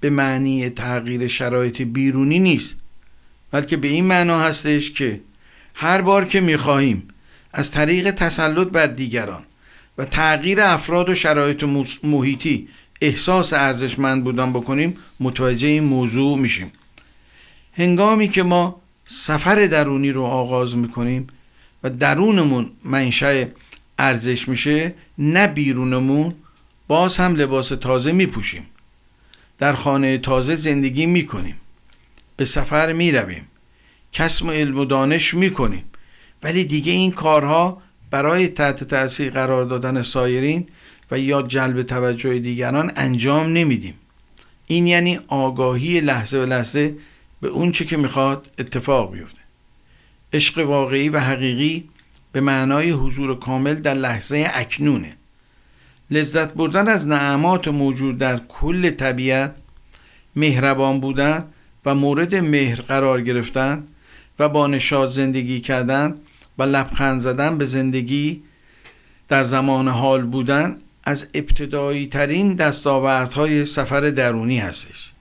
به 0.00 0.10
معنی 0.10 0.68
تغییر 0.68 1.26
شرایط 1.26 1.82
بیرونی 1.82 2.38
نیست. 2.38 2.79
بلکه 3.50 3.76
به 3.76 3.88
این 3.88 4.04
معنا 4.04 4.40
هستش 4.40 4.90
که 4.90 5.20
هر 5.74 6.02
بار 6.02 6.24
که 6.24 6.40
می‌خواهیم 6.40 7.08
از 7.52 7.70
طریق 7.70 8.10
تسلط 8.10 8.68
بر 8.68 8.86
دیگران 8.86 9.42
و 9.98 10.04
تغییر 10.04 10.60
افراد 10.60 11.08
و 11.08 11.14
شرایط 11.14 11.64
محیطی 12.02 12.68
احساس 13.00 13.52
ارزشمند 13.52 14.24
بودن 14.24 14.52
بکنیم 14.52 14.96
متوجه 15.20 15.68
این 15.68 15.84
موضوع 15.84 16.38
میشیم. 16.38 16.72
هنگامی 17.72 18.28
که 18.28 18.42
ما 18.42 18.80
سفر 19.04 19.66
درونی 19.66 20.12
رو 20.12 20.22
آغاز 20.22 20.76
می‌کنیم 20.76 21.26
و 21.82 21.90
درونمون 21.90 22.70
منشأ 22.84 23.44
ارزش 23.98 24.48
میشه 24.48 24.94
نه 25.18 25.46
بیرونمون 25.46 26.34
باز 26.88 27.16
هم 27.16 27.34
لباس 27.34 27.68
تازه 27.68 28.12
میپوشیم. 28.12 28.66
در 29.58 29.72
خانه 29.72 30.18
تازه 30.18 30.56
زندگی 30.56 31.06
می‌کنیم. 31.06 31.59
به 32.40 32.46
سفر 32.46 32.92
می‌رویم. 32.92 33.46
کسب 34.12 34.50
علم 34.50 34.78
و 34.78 34.84
دانش 34.84 35.34
می‌کنیم. 35.34 35.84
ولی 36.42 36.64
دیگه 36.64 36.92
این 36.92 37.12
کارها 37.12 37.82
برای 38.10 38.48
تحت 38.48 38.84
تاثیر 38.84 39.30
قرار 39.30 39.64
دادن 39.64 40.02
سایرین 40.02 40.66
و 41.10 41.18
یا 41.18 41.42
جلب 41.42 41.82
توجه 41.82 42.38
دیگران 42.38 42.92
انجام 42.96 43.46
نمیدیم. 43.46 43.94
این 44.66 44.86
یعنی 44.86 45.20
آگاهی 45.28 46.00
لحظه 46.00 46.38
و 46.38 46.46
لحظه 46.46 46.96
به 47.40 47.48
اون 47.48 47.72
چه 47.72 47.84
که 47.84 47.96
می‌خواد 47.96 48.50
اتفاق 48.58 49.12
بیفته. 49.12 49.40
عشق 50.32 50.58
واقعی 50.58 51.08
و 51.08 51.18
حقیقی 51.20 51.88
به 52.32 52.40
معنای 52.40 52.90
حضور 52.90 53.38
کامل 53.38 53.74
در 53.74 53.94
لحظه 53.94 54.50
اکنونه. 54.54 55.16
لذت 56.10 56.54
بردن 56.54 56.88
از 56.88 57.08
نعمات 57.08 57.68
موجود 57.68 58.18
در 58.18 58.36
کل 58.48 58.90
طبیعت 58.90 59.56
مهربان 60.36 61.00
بودن 61.00 61.44
و 61.84 61.94
مورد 61.94 62.34
مهر 62.34 62.80
قرار 62.80 63.22
گرفتن 63.22 63.86
و 64.38 64.48
با 64.48 64.66
نشاد 64.66 65.08
زندگی 65.08 65.60
کردن 65.60 66.14
و 66.58 66.62
لبخند 66.62 67.20
زدن 67.20 67.58
به 67.58 67.64
زندگی 67.64 68.42
در 69.28 69.42
زمان 69.42 69.88
حال 69.88 70.22
بودن 70.22 70.78
از 71.04 71.26
ابتدایی 71.34 72.06
ترین 72.06 72.54
دستاوردهای 72.54 73.64
سفر 73.64 74.00
درونی 74.00 74.58
هستش. 74.58 75.12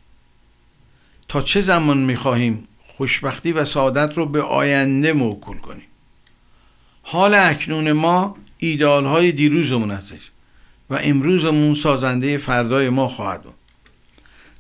تا 1.27 1.41
چه 1.41 1.61
زمان 1.61 1.97
می‌خواهیم 1.97 2.67
خوشبختی 2.81 3.51
و 3.51 3.65
سعادت 3.65 4.17
رو 4.17 4.25
به 4.25 4.41
آینده 4.41 5.13
موکول 5.13 5.57
کنیم؟ 5.57 5.85
حال 7.01 7.33
اکنون 7.35 7.91
ما 7.91 8.37
ایدال 8.57 9.05
های 9.05 9.31
دیروزمون 9.31 9.91
هستش 9.91 10.31
و 10.89 10.99
امروزمون 11.01 11.73
سازنده 11.73 12.37
فردای 12.37 12.89
ما 12.89 13.07
خواهد 13.07 13.43
بود. 13.43 13.58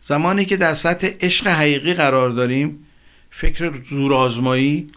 زمانی 0.09 0.45
که 0.45 0.57
در 0.57 0.73
سطح 0.73 1.07
عشق 1.21 1.47
حقیقی 1.47 1.93
قرار 1.93 2.29
داریم 2.29 2.85
فکر 3.29 3.83
زورآزمایی 3.83 4.91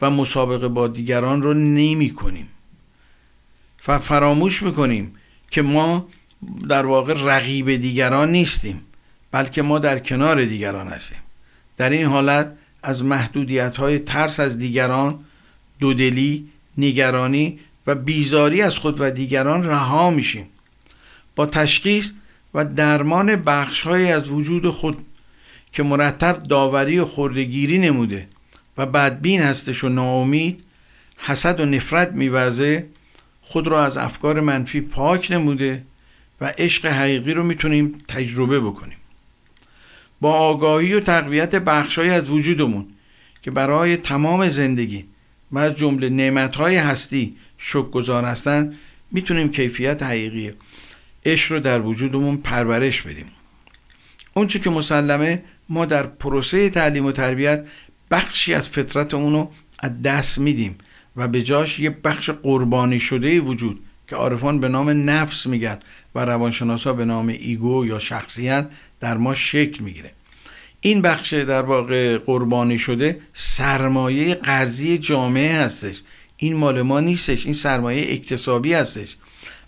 و 0.00 0.10
مسابقه 0.10 0.68
با 0.68 0.88
دیگران 0.88 1.42
رو 1.42 1.54
نمی 1.54 2.10
کنیم. 2.10 2.48
و 3.88 3.98
فراموش 3.98 4.62
می‌کنیم 4.62 5.12
که 5.50 5.62
ما 5.62 6.08
در 6.68 6.86
واقع 6.86 7.14
رقیب 7.16 7.76
دیگران 7.76 8.32
نیستیم 8.32 8.80
بلکه 9.30 9.62
ما 9.62 9.78
در 9.78 9.98
کنار 9.98 10.44
دیگران 10.44 10.88
هستیم. 10.88 11.18
در 11.76 11.90
این 11.90 12.06
حالت 12.06 12.58
از 12.82 13.04
محدودیت 13.04 13.76
های 13.76 13.98
ترس 13.98 14.40
از 14.40 14.58
دیگران 14.58 15.24
دودلی 15.78 16.48
نگرانی 16.78 17.58
و 17.86 17.94
بیزاری 17.94 18.62
از 18.62 18.78
خود 18.78 19.00
و 19.00 19.10
دیگران 19.10 19.64
رها 19.66 20.10
میشیم. 20.10 20.46
با 21.36 21.46
تشخیص 21.46 22.12
و 22.54 22.64
درمان 22.64 23.36
بخش 23.36 23.86
از 23.86 24.28
وجود 24.28 24.70
خود 24.70 24.96
که 25.72 25.82
مرتب 25.82 26.42
داوری 26.42 26.98
و 26.98 27.04
خردگیری 27.04 27.78
نموده 27.78 28.28
و 28.78 28.86
بدبین 28.86 29.42
هستش 29.42 29.84
و 29.84 29.88
ناامید 29.88 30.64
حسد 31.18 31.60
و 31.60 31.64
نفرت 31.64 32.12
میورزه 32.12 32.88
خود 33.40 33.66
را 33.66 33.84
از 33.84 33.96
افکار 33.96 34.40
منفی 34.40 34.80
پاک 34.80 35.32
نموده 35.32 35.84
و 36.40 36.52
عشق 36.58 36.86
حقیقی 36.86 37.34
رو 37.34 37.42
می‌تونیم 37.42 37.98
تجربه 38.08 38.60
بکنیم. 38.60 38.96
با 40.20 40.32
آگاهی 40.32 40.94
و 40.94 41.00
تقویت 41.00 41.54
بخشهایی 41.54 42.10
از 42.10 42.30
وجودمون 42.30 42.86
که 43.42 43.50
برای 43.50 43.96
تمام 43.96 44.48
زندگی 44.48 45.04
و 45.52 45.58
از 45.58 45.78
جمله 45.78 46.08
نعمتهای 46.08 46.76
هستی 46.76 47.36
گذار 47.92 48.24
هستند 48.24 48.78
می‌تونیم 49.10 49.48
کیفیت 49.48 50.02
حقیقی 50.02 50.52
عشق 51.24 51.52
رو 51.52 51.60
در 51.60 51.80
وجودمون 51.80 52.36
پرورش 52.36 53.02
بدیم. 53.02 53.26
اونچه 54.34 54.58
که 54.58 54.70
مسلمه 54.70 55.42
ما 55.68 55.84
در 55.84 56.06
پروسه 56.06 56.70
تعلیم 56.70 57.06
و 57.06 57.12
تربیت 57.12 57.66
بخشی 58.10 58.54
از 58.54 58.68
فطرتمون 58.68 59.32
رو 59.32 59.50
از 59.78 60.02
دست 60.02 60.38
میدیم 60.38 60.78
و 61.16 61.28
به 61.28 61.42
جاش 61.42 61.78
یه 61.78 61.90
بخش 61.90 62.30
قربانی 62.30 63.00
شده 63.00 63.40
وجود 63.40 63.80
که 64.08 64.16
عارفان 64.16 64.60
به 64.60 64.68
نام 64.68 65.10
نفس 65.10 65.46
میگن 65.46 65.78
و 66.14 66.24
روانشناسا 66.24 66.92
به 66.92 67.04
نام 67.04 67.28
ایگو 67.28 67.86
یا 67.86 67.98
شخصیت 67.98 68.70
در 69.00 69.16
ما 69.16 69.34
شکل 69.34 69.84
می‌گیره. 69.84 70.12
این 70.80 71.02
بخش 71.02 71.34
در 71.34 71.62
واقع 71.62 72.18
قربانی 72.18 72.78
شده 72.78 73.20
سرمایه 73.32 74.34
قرضی 74.34 74.98
جامعه 74.98 75.56
هستش. 75.56 76.02
این 76.36 76.56
مال 76.56 76.82
ما 76.82 77.00
نیستش 77.00 77.44
این 77.44 77.54
سرمایه 77.54 78.12
اکتسابی 78.12 78.72
هستش. 78.74 79.16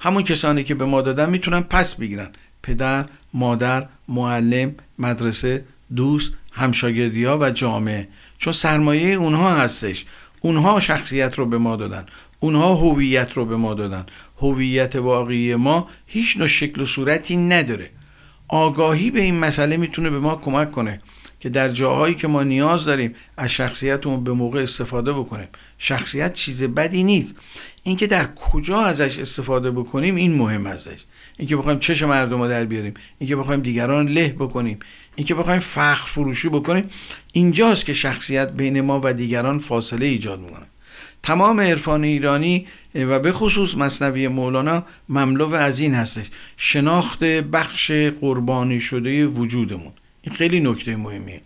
همون 0.00 0.22
کسانی 0.22 0.64
که 0.64 0.74
به 0.74 0.84
ما 0.84 1.02
دادن 1.02 1.30
می‌تونن 1.30 1.60
پس 1.60 1.94
بگیرن. 1.94 2.28
پدر 2.62 3.06
مادر 3.34 3.86
معلم 4.08 4.74
مدرسه 4.98 5.64
دوست 5.96 6.32
همشاگردی 6.52 7.26
و 7.26 7.50
جامعه. 7.50 8.08
چون 8.38 8.52
سرمایه 8.52 9.14
اونها 9.14 9.56
هستش. 9.56 10.04
اونها 10.40 10.80
شخصیت 10.80 11.38
رو 11.38 11.46
به 11.46 11.58
ما 11.58 11.76
دادن. 11.76 12.06
اونها 12.40 12.74
هویت 12.74 13.32
رو 13.32 13.44
به 13.44 13.56
ما 13.56 13.74
دادن. 13.74 14.06
هویت 14.38 14.96
واقعی 14.96 15.54
ما 15.54 15.88
هیچ 16.06 16.36
نوع 16.36 16.46
شکل 16.46 16.82
و 16.82 16.86
صورتی 16.86 17.36
نداره. 17.36 17.90
آگاهی 18.48 19.10
به 19.10 19.20
این 19.20 19.38
مسئله 19.38 19.76
می‌تونه 19.76 20.10
به 20.10 20.18
ما 20.18 20.36
کمک 20.36 20.70
کنه 20.70 21.00
که 21.40 21.48
در 21.48 21.68
جاهایی 21.68 22.14
که 22.14 22.28
ما 22.28 22.42
نیاز 22.42 22.84
داریم 22.84 23.14
از 23.36 23.52
شخصیتمون 23.52 24.24
به 24.24 24.32
موقع 24.32 24.62
استفاده 24.62 25.12
بکنیم. 25.12 25.48
شخصیت 25.78 26.32
چیز 26.32 26.62
بدی 26.62 27.04
نیست. 27.04 27.34
اینکه 27.86 28.06
در 28.06 28.28
کجا 28.34 28.80
ازش 28.80 29.18
استفاده 29.18 29.70
بکنیم 29.70 30.14
این 30.14 30.34
مهم 30.34 30.66
ازش. 30.66 31.04
اینکه 31.38 31.56
بخوایم 31.56 31.78
چش 31.78 32.02
مردم 32.02 32.42
رو 32.42 32.48
در 32.48 32.64
بیاریم 32.64 32.94
اینکه 33.18 33.36
بخوایم 33.36 33.60
دیگران 33.60 34.08
له 34.08 34.28
بکنیم 34.28 34.78
اینکه 35.16 35.34
بخوایم 35.34 35.60
فخر 35.60 36.08
فروشی 36.08 36.48
بکنیم 36.48 36.84
اینجاست 37.32 37.86
که 37.86 37.92
شخصیت 37.92 38.52
بین 38.52 38.80
ما 38.80 39.00
و 39.04 39.12
دیگران 39.12 39.58
فاصله 39.58 40.06
ایجاد 40.06 40.40
می‌کنه. 40.40 40.66
تمام 41.22 41.60
عرفان 41.60 42.04
ایرانی 42.04 42.66
و 42.94 43.20
به 43.20 43.32
خصوص 43.32 43.74
مصنوی 43.74 44.28
مولانا 44.28 44.84
مملو 45.08 45.54
از 45.54 45.80
این 45.80 45.94
هستش. 45.94 46.26
شناخت 46.56 47.24
بخش 47.24 47.90
قربانی 47.90 48.80
شده 48.80 49.26
وجودمون. 49.26 49.92
این 50.22 50.34
خیلی 50.34 50.60
نکته 50.60 50.96
مهمیه. 50.96 51.40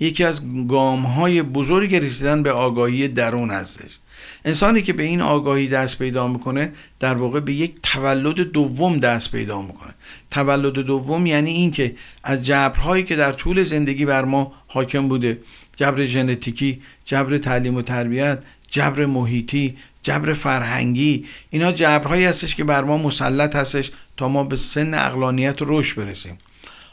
یکی 0.00 0.24
از 0.24 0.66
گام 0.68 1.02
های 1.02 1.42
بزرگ 1.42 1.94
رسیدن 1.94 2.42
به 2.42 2.52
آگاهی 2.52 3.08
درون 3.08 3.50
هستش. 3.50 3.98
انسانی 4.44 4.82
که 4.82 4.92
به 4.92 5.02
این 5.02 5.20
آگاهی 5.20 5.68
دست 5.68 5.98
پیدا 5.98 6.28
می‌کنه 6.28 6.72
در 7.00 7.14
واقع 7.14 7.40
به 7.40 7.52
یک 7.52 7.74
تولد 7.82 8.40
دوم 8.40 8.98
دست 8.98 9.32
پیدا 9.32 9.62
می‌کنه. 9.62 9.94
تولد 10.30 10.72
دوم 10.72 11.26
یعنی 11.26 11.50
اینکه 11.50 11.94
از 12.24 12.46
جبرهایی 12.46 13.04
که 13.04 13.16
در 13.16 13.32
طول 13.32 13.64
زندگی 13.64 14.04
بر 14.04 14.24
ما 14.24 14.52
حاکم 14.66 15.08
بوده 15.08 15.38
جبر 15.76 16.04
ژنتیکی 16.04 16.82
جبر 17.04 17.38
تعلیم 17.38 17.74
و 17.74 17.82
تربیت 17.82 18.42
جبر 18.70 19.06
محیطی 19.06 19.76
جبر 20.02 20.32
فرهنگی 20.32 21.24
اینا 21.50 21.72
جبرهایی 21.72 22.24
هستش 22.24 22.54
که 22.54 22.64
بر 22.64 22.84
ما 22.84 22.98
مسلط 22.98 23.56
هستش 23.56 23.90
تا 24.16 24.28
ما 24.28 24.44
به 24.44 24.56
سن 24.56 24.94
اقلانیت 24.94 25.56
رشد 25.60 25.96
برسیم. 25.96 26.38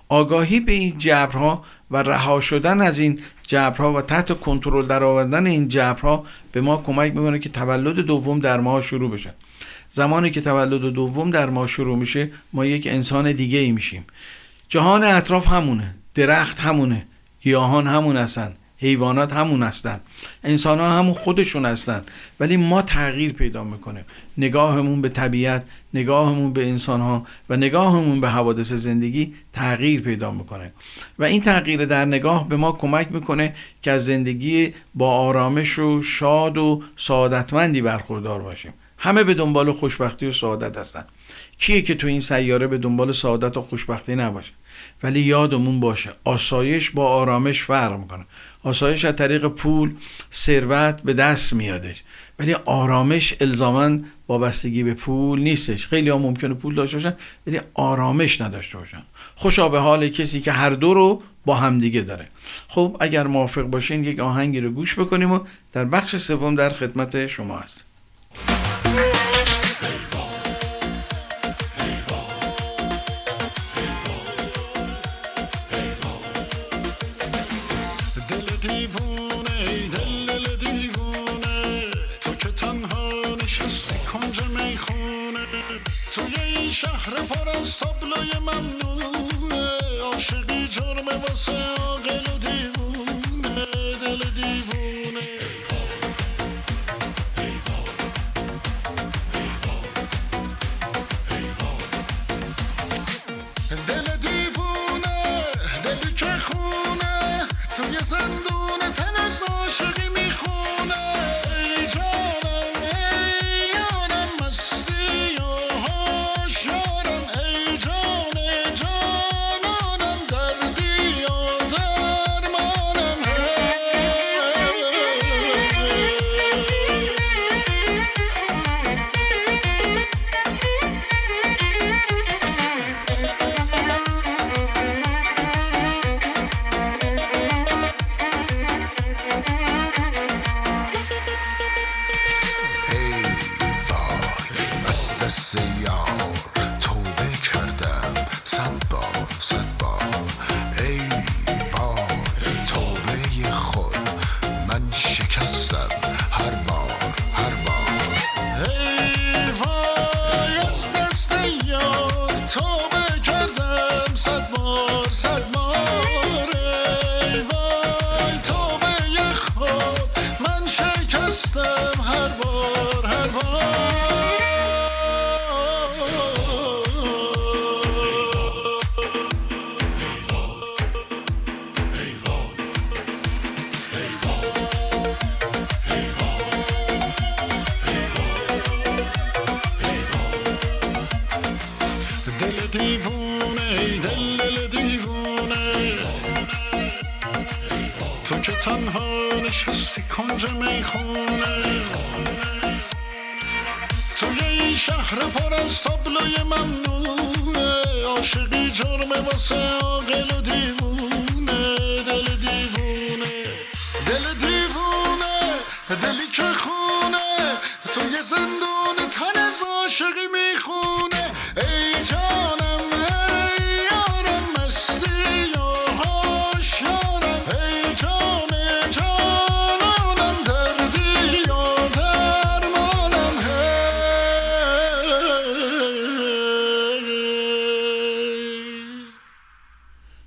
آگاهی 0.09 0.59
به 0.59 0.71
این 0.71 0.97
جبرها 0.97 1.63
و 1.91 1.97
رها 1.97 2.41
شدن 2.41 2.81
از 2.81 2.99
این 2.99 3.19
جبرها 3.47 3.93
و 3.93 4.01
تحت 4.01 4.39
کنترل 4.39 4.85
در 4.85 5.03
آوردن 5.03 5.47
این 5.47 5.67
جبرها 5.67 6.23
به 6.51 6.61
ما 6.61 6.77
کمک 6.77 7.15
می‌کنه 7.15 7.39
که 7.39 7.49
تولد 7.49 7.95
دوم 7.95 8.39
در 8.39 8.59
ما 8.59 8.81
شروع 8.81 9.11
بشه. 9.11 9.33
زمانی 9.89 10.29
که 10.29 10.41
تولد 10.41 10.81
دوم 10.81 11.31
در 11.31 11.49
ما 11.49 11.67
شروع 11.67 11.97
میشه 11.97 12.31
ما 12.53 12.65
یک 12.65 12.87
انسان 12.87 13.31
دیگه 13.31 13.59
ای 13.59 13.71
میشیم. 13.71 14.05
جهان 14.69 15.03
اطراف 15.03 15.47
همونه 15.47 15.95
درخت 16.15 16.59
همونه 16.59 17.07
گیاهان 17.41 17.87
همون 17.87 18.17
هستن. 18.17 18.53
حیوانات 18.83 19.33
همون 19.33 19.63
هستن. 19.63 19.99
انسان 20.43 20.79
ها 20.79 20.99
همون 20.99 21.13
خودشون 21.13 21.65
هستن. 21.65 22.03
ولی 22.39 22.57
ما 22.57 22.81
تغییر 22.81 23.33
پیدا 23.33 23.63
می‌کنیم. 23.63 24.05
نگاهمون 24.37 25.01
به 25.01 25.09
طبیعت 25.09 25.63
نگاهمون 25.93 26.53
به 26.53 26.67
انسان 26.67 27.01
ها 27.01 27.25
و 27.49 27.57
نگاهمون 27.57 28.21
به 28.21 28.29
حوادث 28.29 28.73
زندگی 28.73 29.33
تغییر 29.53 30.01
پیدا 30.01 30.31
می‌کنه. 30.31 30.73
و 31.19 31.23
این 31.23 31.41
تغییر 31.41 31.85
در 31.85 32.05
نگاه 32.05 32.49
به 32.49 32.57
ما 32.57 32.71
کمک 32.71 33.11
می‌کنه 33.11 33.53
که 33.81 33.91
از 33.91 34.05
زندگی 34.05 34.73
با 34.95 35.09
آرامش 35.09 35.79
و 35.79 36.01
شاد 36.01 36.57
و 36.57 36.83
سعادتمندی 36.97 37.81
برخوردار 37.81 38.41
باشیم. 38.41 38.73
همه 38.97 39.23
به 39.23 39.33
دنبال 39.33 39.71
خوشبختی 39.71 40.25
و 40.25 40.31
سعادت 40.31 40.77
هستن. 40.77 41.05
کیه 41.57 41.81
که 41.81 41.95
تو 41.95 42.07
این 42.07 42.19
سیاره 42.19 42.67
به 42.67 42.77
دنبال 42.77 43.11
سعادت 43.11 43.57
و 43.57 43.61
خوشبختی 43.61 44.15
نباشه؟ 44.15 44.51
ولی 45.03 45.19
یادمون 45.19 45.79
باشه 45.79 46.09
آسایش 46.23 46.89
با 46.91 47.07
آرامش 47.07 47.63
فرق 47.63 47.99
می‌کنه. 47.99 48.25
آسایش 48.63 49.05
از 49.05 49.15
طریق 49.15 49.47
پول 49.47 49.93
ثروت 50.33 51.01
به 51.01 51.13
دست 51.13 51.53
میادش. 51.53 52.03
ولی 52.39 52.53
آرامش 52.53 53.35
الزاما 53.41 53.97
وابستگی 54.29 54.83
به 54.83 54.93
پول 54.93 55.41
نیستش. 55.41 55.87
خیلی 55.87 56.09
ها 56.09 56.17
ممکنه 56.17 56.53
پول 56.53 56.75
داشته 56.75 56.97
باشن 56.97 57.13
ولی 57.47 57.59
آرامش 57.73 58.41
نداشته 58.41 58.77
باشن. 58.77 59.03
خوشا 59.35 59.69
به 59.69 59.79
حال 59.79 60.09
کسی 60.09 60.41
که 60.41 60.51
هر 60.51 60.69
دو 60.69 60.93
رو 60.93 61.21
با 61.45 61.55
همدیگه 61.55 62.01
داره. 62.01 62.27
خب 62.67 62.97
اگر 62.99 63.27
موافق 63.27 63.61
باشین 63.61 64.03
یک 64.03 64.19
آهنگی 64.19 64.59
رو 64.59 64.71
گوش 64.71 64.99
بکنیم 64.99 65.31
و 65.31 65.39
در 65.71 65.85
بخش 65.85 66.15
سوم 66.15 66.55
در 66.55 66.69
خدمت 66.69 67.27
شما 67.27 67.57
هست 67.57 67.85
شهر 86.83 87.13
پر 87.13 87.49
از 87.49 87.67
سابلای 87.67 88.31
ممنوعه. 88.39 90.01
عاشقی 90.01 90.67
جرم 90.67 91.07
واسه 91.07 91.57
عاقل 91.77 92.22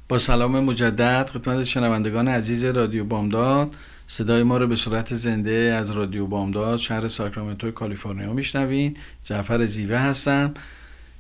با 0.09 0.19
سلام 0.19 0.61
مجدد 0.61 1.31
خدمت 1.33 1.65
شنوندگان 1.65 2.29
عزیز 2.29 2.65
رادیو 2.65 3.05
بامداد. 3.05 3.77
صدای 4.07 4.43
ما 4.43 4.57
رو 4.57 4.67
به 4.67 4.77
صورت 4.77 5.15
زنده 5.15 5.75
از 5.79 5.91
رادیو 5.91 6.27
بامداد 6.27 6.79
شهر 6.79 7.09
ساکرامنتو 7.09 7.71
کالیفرنیا 7.71 8.33
میشنوین. 8.33 8.97
جعفر 9.25 9.67
زیوه 9.67 9.97
هستم. 9.97 10.55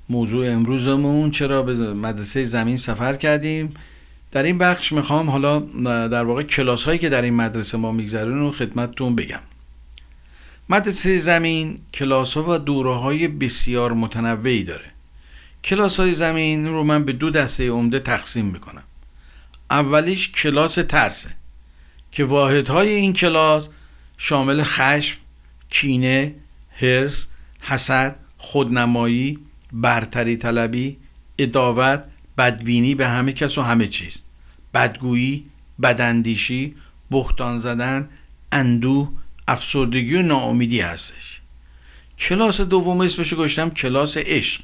موضوع 0.08 0.52
امروزمون 0.52 1.30
چرا 1.30 1.62
به 1.62 1.74
مدرسه 1.94 2.44
زمین 2.44 2.76
سفر 2.76 3.16
کردیم؟ 3.16 3.74
در 4.32 4.42
این 4.42 4.58
بخش 4.58 4.92
می‌خوام 4.92 5.30
حالا 5.30 5.58
در 6.08 6.24
واقع 6.24 6.42
کلاس 6.42 6.84
هایی 6.84 6.98
که 6.98 7.08
در 7.08 7.22
این 7.22 7.34
مدرسه 7.34 7.78
ما 7.78 7.92
میگذرون 7.92 8.38
رو 8.38 8.50
خدمتتون 8.50 9.16
بگم. 9.16 9.40
مدرسه 10.68 11.18
زمین 11.18 11.78
کلاس 11.94 12.36
ها 12.36 12.50
و 12.50 12.58
دوره 12.58 12.94
های 12.94 13.28
بسیار 13.28 13.92
متنوعی 13.92 14.64
داره. 14.64 14.95
کلاس 15.66 16.00
های 16.00 16.14
زمین 16.14 16.66
رو 16.66 16.84
من 16.84 17.04
به 17.04 17.12
دو 17.12 17.30
دسته 17.30 17.68
عمده 17.68 18.00
تقسیم 18.00 18.46
می‌کنم. 18.46 18.82
اولیش 19.70 20.32
کلاس 20.32 20.74
ترسه 20.74 21.36
که 22.12 22.24
واحدهای 22.24 22.88
این 22.88 23.12
کلاس 23.12 23.68
شامل 24.18 24.62
خشم، 24.62 25.18
کینه، 25.70 26.34
هرس، 26.70 27.26
حسد، 27.60 28.18
خودنمایی، 28.38 29.38
برتری 29.72 30.36
طلبی، 30.36 30.96
اداوت، 31.38 32.04
بدبینی 32.38 32.94
به 32.94 33.08
همه 33.08 33.32
کس 33.32 33.58
و 33.58 33.62
همه 33.62 33.86
چیز. 33.86 34.16
بدگویی، 34.74 35.46
بداندیشی، 35.82 36.74
بهتان 37.10 37.58
زدن، 37.58 38.08
اندوه، 38.52 39.12
افسردگی 39.48 40.14
و 40.14 40.22
ناامیدی 40.22 40.80
هستش. 40.80 41.40
کلاس 42.18 42.60
دوم 42.60 43.00
اسمشو 43.00 43.36
گذاشتم 43.36 43.70
کلاس 43.70 44.16
عشق. 44.16 44.60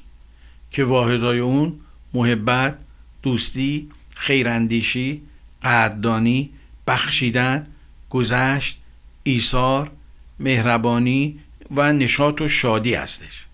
که 0.72 0.84
واحدهای 0.84 1.38
اون 1.38 1.78
محبت 2.14 2.78
دوستی 3.22 3.88
خیراندیشی 4.16 5.22
قدردانی 5.62 6.50
بخشیدن 6.86 7.66
گذشت 8.10 8.78
ایثار 9.22 9.90
مهربانی 10.38 11.38
و 11.70 11.92
نشاط 11.92 12.40
و 12.40 12.48
شادی 12.48 12.94
هستش. 12.94 13.46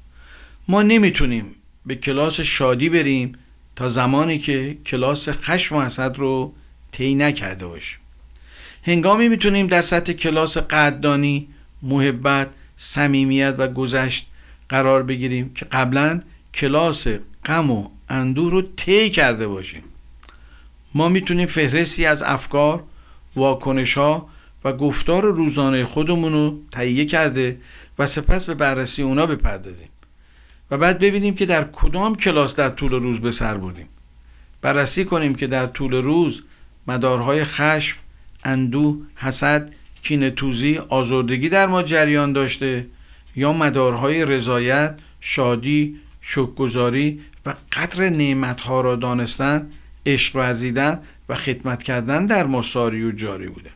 ما 0.68 0.82
نمی‌تونیم 0.82 1.54
به 1.86 1.94
کلاس 1.94 2.40
شادی 2.40 2.88
بریم 2.88 3.32
تا 3.76 3.88
زمانی 3.88 4.38
که 4.38 4.78
کلاس 4.86 5.28
خشم 5.28 5.76
و 5.76 5.82
حسد 5.82 6.18
رو 6.18 6.54
طی 6.92 7.14
نکرده 7.14 7.66
باشیم. 7.66 7.98
هنگامی 8.82 9.28
می‌تونیم 9.28 9.66
در 9.66 9.82
سطح 9.82 10.12
کلاس 10.12 10.58
قدردانی 10.58 11.48
محبت 11.82 12.48
صمیمیت 12.76 13.54
و 13.58 13.68
گذشت 13.68 14.26
قرار 14.68 15.02
بگیریم 15.02 15.54
که 15.54 15.64
قبلا 15.64 16.20
کلاس 16.58 17.08
غم 17.44 17.70
و 17.70 17.88
اندوه 18.08 18.50
رو 18.50 18.62
طی 18.62 19.10
کرده 19.10 19.48
باشیم. 19.48 19.82
ما 20.94 21.08
می‌تونیم 21.08 21.46
فهرستی 21.46 22.06
از 22.06 22.22
افکار 22.22 22.84
واکنش 23.36 23.98
ها 23.98 24.28
و 24.64 24.72
گفتار 24.72 25.22
روزانه 25.22 25.84
خودمون 25.84 26.32
رو 26.32 26.58
تهیه 26.72 27.04
کرده 27.04 27.60
و 27.98 28.06
سپس 28.06 28.44
به 28.44 28.54
بررسی 28.54 29.02
اونا 29.02 29.26
بپردازیم 29.26 29.88
و 30.70 30.78
بعد 30.78 30.98
ببینیم 30.98 31.34
که 31.34 31.46
در 31.46 31.64
کدام 31.64 32.14
کلاس 32.14 32.54
در 32.54 32.68
طول 32.68 32.90
روز 32.90 33.20
به 33.20 33.30
سر 33.30 33.56
بردیم. 33.56 33.88
بررسی 34.62 35.04
کنیم 35.04 35.34
که 35.34 35.46
در 35.46 35.66
طول 35.66 35.94
روز 35.94 36.42
مدارهای 36.86 37.44
خشم 37.44 37.96
اندوه 38.44 39.06
حسد 39.16 39.72
کینتوزی 40.02 40.78
آزردگی 40.78 41.48
در 41.48 41.66
ما 41.66 41.82
جریان 41.82 42.32
داشته 42.32 42.86
یا 43.36 43.52
مدارهای 43.52 44.24
رضایت 44.24 44.98
شادی 45.20 46.00
شکرگزاری 46.30 47.20
و 47.46 47.54
قدر 47.72 48.08
نعمتها 48.08 48.80
را 48.80 48.96
دانستن 48.96 49.70
عشق 50.06 50.36
ورزیدن 50.36 51.02
و 51.28 51.34
خدمت 51.34 51.82
کردن 51.82 52.26
در 52.26 52.46
ما 52.46 52.62
ساری 52.62 53.04
و 53.04 53.12
جاری 53.12 53.48
بوده. 53.48 53.70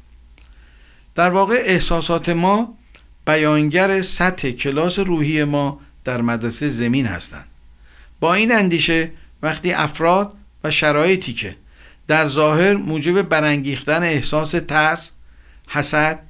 در 1.14 1.30
واقع 1.30 1.62
احساسات 1.64 2.28
ما 2.28 2.78
بیانگر 3.26 4.00
سطح 4.00 4.50
کلاس 4.50 4.98
روحی 4.98 5.44
ما 5.44 5.80
در 6.04 6.20
مدرسه 6.20 6.68
زمین 6.68 7.06
هستند. 7.06 7.46
با 8.20 8.34
این 8.34 8.52
اندیشه 8.52 9.12
وقتی 9.42 9.72
افراد 9.72 10.32
و 10.64 10.70
شرایطی 10.70 11.32
که 11.32 11.56
در 12.06 12.28
ظاهر 12.28 12.74
موجب 12.74 13.22
برانگیختن 13.22 14.02
احساس 14.02 14.50
ترس 14.50 15.10
حسد 15.68 16.22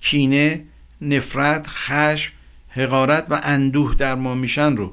کینه 0.00 0.64
نفرت 1.00 1.66
خشم 1.68 2.32
حقارت 2.68 3.26
و 3.30 3.40
اندوه 3.42 3.94
در 3.94 4.14
ما 4.14 4.34
میشن 4.34 4.76
رو 4.76 4.92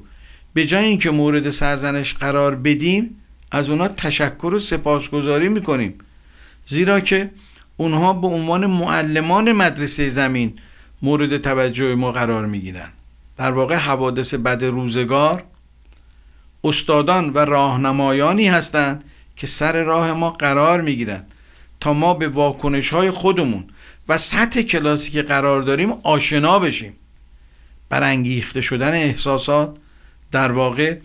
به 0.53 0.65
جای 0.65 0.85
اینکه 0.85 1.11
مورد 1.11 1.49
سرزنش 1.49 2.13
قرار 2.13 2.55
بدیم 2.55 3.21
از 3.51 3.69
اونا 3.69 3.87
تشکر 3.87 4.53
و 4.53 4.59
سپاسگزاری 4.59 5.49
می‌کنیم. 5.49 5.97
زیرا 6.65 6.99
که 6.99 7.31
اونها 7.77 8.13
به 8.13 8.27
عنوان 8.27 8.65
معلمان 8.65 9.51
مدرسه 9.51 10.09
زمین 10.09 10.53
مورد 11.01 11.37
توجه 11.37 11.95
ما 11.95 12.11
قرار 12.11 12.45
می‌گیرن. 12.45 12.89
در 13.37 13.51
واقع 13.51 13.75
حوادث 13.75 14.33
بد 14.33 14.63
روزگار 14.63 15.43
استادان 16.63 17.29
و 17.29 17.39
راهنمایانی 17.39 18.47
هستند 18.47 19.03
که 19.35 19.47
سر 19.47 19.83
راه 19.83 20.13
ما 20.13 20.29
قرار 20.29 20.81
می‌گیرند 20.81 21.33
تا 21.79 21.93
ما 21.93 22.13
به 22.13 22.27
واکنش 22.27 22.89
های 22.89 23.11
خودمون 23.11 23.63
و 24.09 24.17
سطح 24.17 24.61
کلاسی 24.61 25.11
که 25.11 25.21
قرار 25.21 25.61
داریم 25.61 25.91
آشنا 25.91 26.59
بشیم. 26.59 26.93
برانگیخته 27.89 28.61
شدن 28.61 28.93
احساسات 28.93 29.77
در 30.33 30.51
واقع 30.51 30.97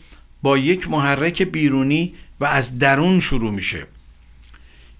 با 0.42 0.58
یک 0.58 0.90
محرک 0.90 1.42
بیرونی 1.42 2.14
و 2.40 2.44
از 2.44 2.78
درون 2.78 3.20
شروع 3.20 3.50
میشه. 3.50 3.86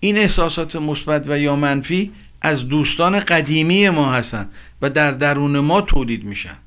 این 0.01 0.19
احساسات 0.19 0.77
مثبت 0.77 1.25
و 1.29 1.39
یا 1.39 1.57
منفی 1.57 2.13
از 2.41 2.69
دوستان 2.69 3.21
قدیمی 3.21 3.89
ما 3.89 4.13
هستند 4.13 4.53
و 4.83 4.91
در 4.91 5.13
درون 5.13 5.59
ما 5.59 5.81
تولید 5.81 6.25
میشن. 6.25 6.59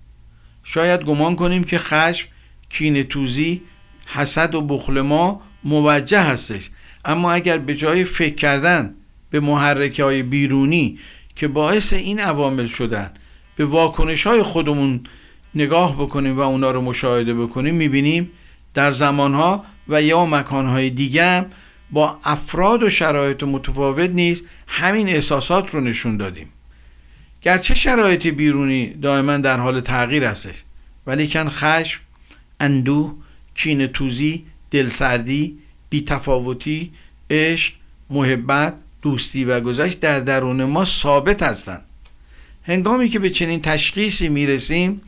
شاید 0.64 1.04
گمان 1.04 1.36
کنیم 1.36 1.64
که 1.64 1.78
خشم 1.78 2.28
کین 2.70 3.04
توزی 3.04 3.62
حسد 4.06 4.56
و 4.56 4.62
بخل 4.62 5.02
ما 5.02 5.42
موجه 5.64 6.22
هستش. 6.22 6.70
اما 7.06 7.32
اگر 7.32 7.58
به 7.58 7.76
جای 7.76 8.04
فکر 8.04 8.36
کردن 8.36 8.96
به 9.30 9.40
محرکه 9.40 10.04
های 10.04 10.24
بیرونی 10.24 11.00
که 11.36 11.48
باعث 11.48 11.94
این 11.94 12.20
عوامل 12.20 12.68
شدن 12.68 13.12
به 13.56 13.66
واکنش 13.66 14.28
های 14.28 14.44
خودمون 14.44 15.04
نگاه 15.56 15.96
بکنیم 15.96 16.38
و 16.38 16.40
اونا 16.40 16.72
رو 16.72 16.82
مشاهده 16.82 17.34
بکنیم 17.34 17.76
می‌بینیم 17.76 18.32
در 18.74 18.92
زمانها 18.92 19.66
و 19.88 20.02
یا 20.02 20.26
مکانهای 20.26 20.90
دیگه 20.90 21.46
با 21.92 22.20
افراد 22.24 22.84
و 22.84 22.90
شرایط 22.90 23.44
متفاوت 23.44 24.10
نیست 24.10 24.44
همین 24.68 25.10
احساسات 25.10 25.74
رو 25.74 25.82
نشون 25.82 26.18
دادیم. 26.18 26.50
گرچه 27.42 27.76
شرایط 27.76 28.28
بیرونی 28.28 28.94
دائما 28.94 29.38
در 29.38 29.60
حال 29.60 29.80
تغییر 29.80 30.24
هستش 30.24 30.64
ولیکن 31.08 31.50
خشم 31.50 32.00
اندوه 32.60 33.16
کین 33.56 33.88
توزی 33.88 34.46
دلسردی 34.72 35.58
بیتفاوتی 35.90 36.92
عشق 37.30 37.74
محبت 38.10 38.74
دوستی 39.02 39.46
و 39.46 39.60
گذشت 39.60 40.00
در 40.00 40.20
درون 40.20 40.64
ما 40.64 40.86
ثابت 40.86 41.44
هستند. 41.44 41.86
هنگامی 42.64 43.10
که 43.10 43.20
به 43.20 43.30
چنین 43.30 43.62
تشخیصی 43.62 44.30
می‌رسیم 44.30 45.02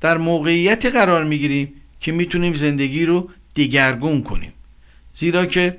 در 0.00 0.18
موقعیتی 0.18 0.90
قرار 0.90 1.24
می‌گیریم 1.24 1.74
که 2.00 2.12
می‌تونیم 2.12 2.54
زندگی 2.54 3.06
رو 3.06 3.30
دیگرگون 3.54 4.22
کنیم. 4.22 4.52
زیرا 5.14 5.46
که 5.46 5.78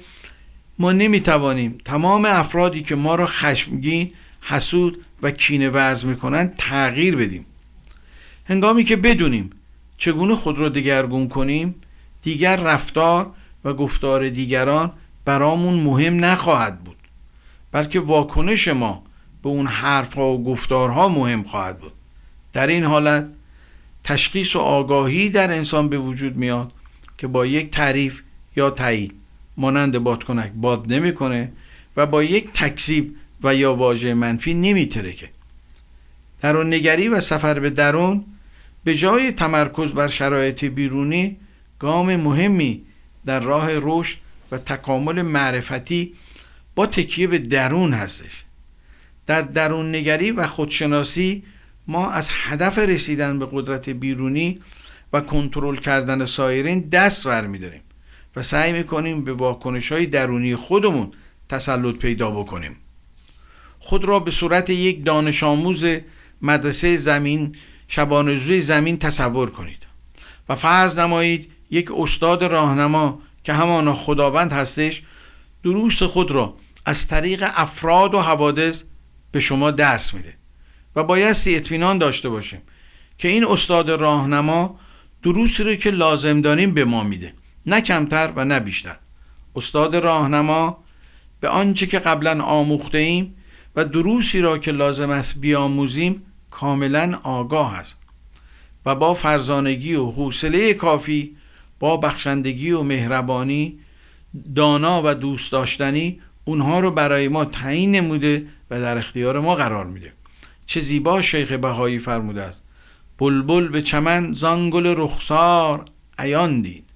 ما 0.79 0.91
نمی‌توانیم 0.91 1.77
تمام 1.86 2.25
افرادی 2.25 2.84
که 2.84 2.95
ما 2.95 3.15
را 3.15 3.25
خشمگین 3.25 4.12
حسود 4.41 5.05
و 5.21 5.31
کینه 5.31 5.69
ورز 5.69 6.05
می‌کنن 6.05 6.53
تغییر 6.57 7.15
بدیم. 7.15 7.45
هنگامی 8.45 8.84
که 8.84 8.95
بدونیم 8.95 9.49
چگونه 9.97 10.36
خود 10.36 10.60
را 10.60 10.69
دگرگون 10.69 11.27
کنیم 11.27 11.75
دیگر 12.21 12.55
رفتار 12.55 13.31
و 13.63 13.73
گفتار 13.73 14.29
دیگران 14.29 14.91
برامون 15.25 15.73
مهم 15.73 16.25
نخواهد 16.25 16.84
بود 16.84 16.97
بلکه 17.71 17.99
واکنش 17.99 18.67
ما 18.67 19.03
به 19.43 19.49
اون 19.49 19.67
حرفها 19.67 20.34
و 20.34 20.43
گفتارها 20.43 21.10
مهم 21.10 21.43
خواهد 21.43 21.79
بود. 21.79 21.91
در 22.53 22.67
این 22.67 22.84
حالت 22.84 23.34
تشخیص 24.03 24.55
و 24.55 24.59
آگاهی 24.59 25.29
در 25.29 25.51
انسان 25.51 25.89
به 25.89 25.97
وجود 25.97 26.35
میاد 26.35 26.71
که 27.17 27.27
با 27.27 27.45
یک 27.45 27.71
تعریف 27.71 28.21
یا 28.55 28.69
تایید 28.69 29.13
مانند 29.57 29.99
بادکنک 29.99 30.51
باد 30.55 30.93
نمی‌کنه 30.93 31.51
و 31.97 32.05
با 32.05 32.23
یک 32.23 32.49
تکذیب 32.53 33.15
و 33.43 33.55
یا 33.55 33.75
واژه 33.75 34.13
منفی 34.13 34.53
نمیترکه. 34.53 35.29
درون 36.41 36.73
نگری 36.73 37.07
و 37.07 37.19
سفر 37.19 37.59
به 37.59 37.69
درون 37.69 38.25
به 38.83 38.95
جای 38.95 39.31
تمرکز 39.31 39.93
بر 39.93 40.07
شرایط 40.07 40.65
بیرونی 40.65 41.37
گام 41.79 42.15
مهمی 42.15 42.81
در 43.25 43.39
راه 43.39 43.67
رشد 43.71 44.17
و 44.51 44.57
تکامل 44.57 45.21
معرفتی 45.21 46.13
با 46.75 46.85
تکیه 46.85 47.27
به 47.27 47.37
درون 47.37 47.93
هستش. 47.93 48.43
در 49.25 49.41
درون 49.41 49.95
نگری 49.95 50.31
و 50.31 50.47
خودشناسی 50.47 51.43
ما 51.91 52.12
از 52.12 52.30
هدف 52.32 52.77
رسیدن 52.77 53.39
به 53.39 53.47
قدرت 53.51 53.89
بیرونی 53.89 54.60
و 55.13 55.21
کنترل 55.21 55.75
کردن 55.75 56.25
سایرین 56.25 56.80
دست 56.80 57.25
ور 57.25 57.47
میداریم 57.47 57.82
و 58.36 58.43
سعی 58.43 58.73
می‌کنیم 58.73 59.23
به 59.23 59.34
واکنش 59.34 59.91
های 59.91 60.06
درونی 60.06 60.56
خودمون 60.56 61.12
تسلط 61.49 61.95
پیدا 61.95 62.32
بکنیم. 62.32 62.75
خود 63.80 64.06
را 64.06 64.19
به 64.19 64.32
صورت 64.32 64.69
یک 64.69 65.06
دانش 65.06 65.43
آموز 65.43 65.86
مدرسه 66.41 66.97
زمین 66.97 67.56
شبانزوی 67.88 68.62
زمین 68.62 68.97
تصور 68.97 69.49
کنید 69.49 69.88
و 70.49 70.56
فرض 70.56 70.99
نمایید 70.99 71.51
یک 71.69 71.91
استاد 71.91 72.43
راهنما 72.43 73.21
که 73.43 73.54
همانا 73.54 73.93
خداوند 73.93 74.51
هستش 74.51 75.04
دروست 75.63 76.06
خود 76.06 76.32
را 76.32 76.58
از 76.86 77.08
طریق 77.08 77.43
افراد 77.56 78.13
و 78.13 78.21
حوادث 78.21 78.84
به 79.32 79.39
شما 79.39 79.71
درس 79.71 80.13
میده. 80.13 80.40
و 80.95 81.04
بایستی 81.04 81.56
اطمینان 81.56 81.97
داشته 81.97 82.30
باشیم 82.30 82.62
که 83.17 83.27
این 83.27 83.45
استاد 83.45 83.89
راهنما 83.89 84.80
دروسی 85.23 85.63
رو 85.63 85.75
که 85.75 85.91
لازم 85.91 86.41
داریم 86.41 86.73
به 86.73 86.86
ما 86.86 87.04
میده. 87.04 87.34
نه 87.65 87.82
کمتر 87.82 88.34
و 88.36 88.45
نه 88.45 88.60
بیشتر. 88.60 88.97
استاد 89.56 89.95
راهنما 89.95 90.84
به 91.39 91.49
آنچه 91.49 91.88
که 91.88 91.99
قبلا 91.99 92.43
آموخته 92.43 92.97
ایم 92.97 93.36
و 93.75 93.86
دروسی 93.86 94.41
را 94.41 94.58
که 94.58 94.71
لازم 94.71 95.10
است 95.10 95.36
بیاموزیم 95.38 96.23
کاملا 96.51 97.19
آگاه 97.23 97.75
است 97.80 97.97
و 98.86 98.95
با 98.95 99.13
فرزانگی 99.13 99.95
و 99.95 100.06
حوصله 100.06 100.73
کافی 100.73 101.36
با 101.80 101.97
بخشندگی 101.97 102.71
و 102.71 102.84
مهربانی 102.84 103.80
دانا 104.56 105.01
و 105.06 105.13
دوست 105.13 105.51
داشتنی 105.51 106.19
اونها 106.45 106.80
رو 106.80 106.91
برای 106.91 107.27
ما 107.27 107.45
تعیین 107.45 107.91
نموده 107.91 108.47
و 108.69 108.80
در 108.82 108.97
اختیار 108.97 109.39
ما 109.39 109.56
قرار 109.56 109.86
میده. 109.86 110.13
چه 110.71 110.79
زیبا 110.79 111.21
شیخ 111.21 111.51
بهایی 111.51 111.99
فرموده 111.99 112.41
است. 112.41 112.63
بلبل 113.17 113.67
به 113.67 113.81
چمن 113.81 114.34
زانگل 114.34 114.93
رخسار 114.97 115.86
عیان 116.19 116.62
دید. 116.62 116.89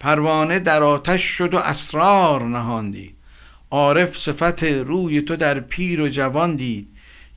پروانه 0.00 0.58
در 0.58 0.82
آتش 0.82 1.22
شد 1.22 1.54
و 1.54 1.56
اسرار 1.56 2.42
نهاندی 2.42 3.14
عارف 3.70 4.18
صفت 4.18 4.62
روی 4.62 5.22
تو 5.22 5.36
در 5.36 5.60
پیر 5.60 6.00
و 6.00 6.08
جوان 6.08 6.56
دید. 6.56 6.88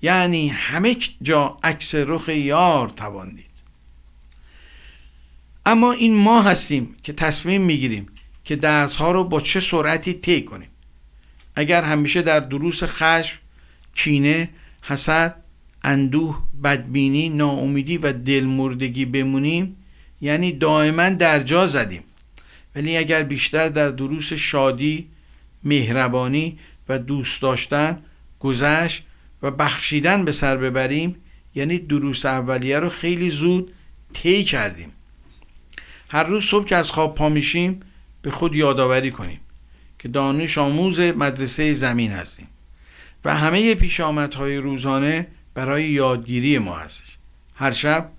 یعنی 0.02 0.48
همه 0.48 0.96
جا 1.22 1.58
عکس 1.64 1.96
رخ 1.96 2.30
یار 2.30 2.90
توان 2.90 3.30
دید. 3.30 3.64
اما 5.66 5.92
این 5.92 6.16
ما 6.16 6.42
هستیم 6.42 6.96
که 7.04 7.14
تصمیم 7.14 7.62
می‌گیریم 7.62 8.06
که 8.44 8.56
درس 8.56 8.96
ها 8.96 9.12
رو 9.12 9.24
با 9.24 9.42
چه 9.42 9.60
سرعتی 9.60 10.14
طی 10.14 10.42
کنیم. 10.42 10.70
اگر 11.56 11.84
همیشه 11.84 12.22
در 12.22 12.40
دروس 12.40 12.84
خشم 12.84 13.40
کینه 13.96 14.50
حسد 14.82 15.39
اندوه 15.84 16.44
بدبینی 16.64 17.30
ناامیدی 17.30 17.98
و 17.98 18.14
دلمردگی 18.14 19.06
بمونیم 19.06 19.76
یعنی 20.22 20.52
دائما 20.52 21.10
در 21.10 21.40
جا 21.40 21.68
زدیم. 21.68 22.04
ولی 22.76 22.98
اگر 22.98 23.24
بیشتر 23.24 23.70
در 23.70 23.90
دروس 23.90 24.34
شادی 24.34 25.10
مهربانی 25.64 26.60
و 26.90 27.00
دوست 27.00 27.42
داشتن 27.42 28.02
گذشت 28.40 29.04
و 29.42 29.52
بخشیدن 29.52 30.26
به 30.26 30.32
سر 30.32 30.58
ببریم 30.58 31.16
یعنی 31.56 31.78
دروس 31.78 32.26
اولیه 32.26 32.80
رو 32.80 32.90
خیلی 32.90 33.30
زود 33.30 33.74
طی 34.14 34.44
کردیم. 34.44 34.92
هر 36.10 36.24
روز 36.24 36.46
صبح 36.46 36.66
که 36.66 36.76
از 36.76 36.92
خواب 36.92 37.16
پا 37.16 37.30
میشیم 37.30 37.80
به 38.22 38.32
خود 38.32 38.56
یادآوری 38.56 39.12
کنیم 39.12 39.40
که 40.00 40.08
دانش 40.08 40.58
آموز 40.58 41.00
مدرسه 41.00 41.74
زمین 41.74 42.12
هستیم. 42.12 42.48
و 43.26 43.36
همه 43.36 43.76
پیشامدهای 43.76 44.58
روزانه 44.58 45.28
برای 45.60 45.84
یادگیری 45.84 46.58
ما 46.58 46.76
هستش. 46.76 47.18
هر 47.56 47.72
شب 47.72 48.12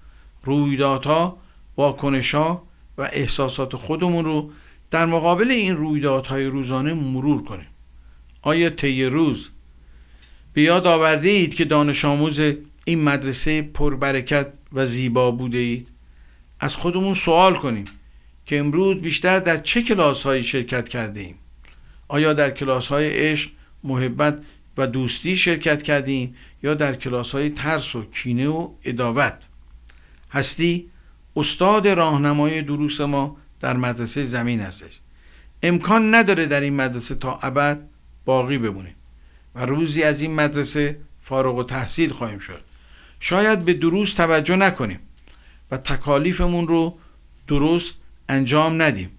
رویدادها 0.43 1.39
واکنشها 1.77 2.69
و 2.99 3.09
احساسات 3.13 3.77
خودمون 3.77 4.25
رو 4.25 4.51
در 4.91 5.07
مقابل 5.07 5.51
این 5.51 5.77
رویدادهای 5.77 6.47
روزانه 6.47 6.95
مرور 6.95 7.45
کنیم. 7.45 7.67
آیا 8.43 8.71
طی 8.71 9.05
روز 9.05 9.51
به 10.53 10.63
یاد 10.63 10.87
آورده 10.87 11.29
اید 11.29 11.55
که 11.55 11.65
دانش 11.65 12.05
آموز 12.05 12.41
این 12.85 13.03
مدرسه 13.03 13.63
پربرکت 13.63 14.55
و 14.73 14.87
زیبا 14.87 15.31
بوده 15.31 15.59
اید؟ 15.59 15.89
از 16.61 16.77
خودمون 16.77 17.15
سوال 17.15 17.55
کنیم 17.55 17.85
که 18.47 18.59
امروز 18.59 18.97
بیشتر 18.97 19.39
در 19.39 19.57
چه 19.57 19.83
کلاس 19.83 20.23
هایی 20.23 20.45
شرکت 20.45 20.89
کرده 20.89 21.21
ایم؟ 21.21 21.39
آیا 22.09 22.33
در 22.33 22.51
کلاس 22.51 22.89
های 22.89 23.11
عشق 23.11 23.51
محبت 23.85 24.43
و 24.77 24.87
دوستی 24.87 25.37
شرکت 25.37 25.83
کردیم 25.83 26.35
یا 26.63 26.75
در 26.75 26.95
کلاس 26.95 27.33
های 27.33 27.51
ترس 27.51 27.97
و 27.97 28.05
کینه 28.05 28.49
و 28.49 28.71
اداوت 28.85 29.49
هستی 30.31 30.91
استاد 31.37 31.89
راهنمای 31.89 32.63
دروس 32.63 33.01
ما 33.01 33.37
در 33.61 33.77
مدرسه 33.77 34.25
زمین 34.25 34.61
هستش. 34.61 35.01
امکان 35.63 36.15
نداره 36.15 36.47
در 36.47 36.61
این 36.61 36.77
مدرسه 36.77 37.15
تا 37.15 37.39
ابد 37.43 37.89
باقی 38.25 38.59
بمونیم 38.59 38.95
و 39.55 39.67
روزی 39.67 40.03
از 40.03 40.21
این 40.21 40.35
مدرسه 40.35 41.01
فارغ 41.23 41.57
و 41.57 41.65
تحصیل 41.65 42.13
خواهیم 42.13 42.39
شد. 42.39 42.61
شاید 43.21 43.65
به 43.65 43.75
دروس 43.75 44.13
توجه 44.13 44.57
نکنیم 44.57 45.01
و 45.71 45.79
تکالیفمون 45.79 46.69
رو 46.69 46.99
درست 47.49 48.01
انجام 48.29 48.83
ندیم. 48.83 49.11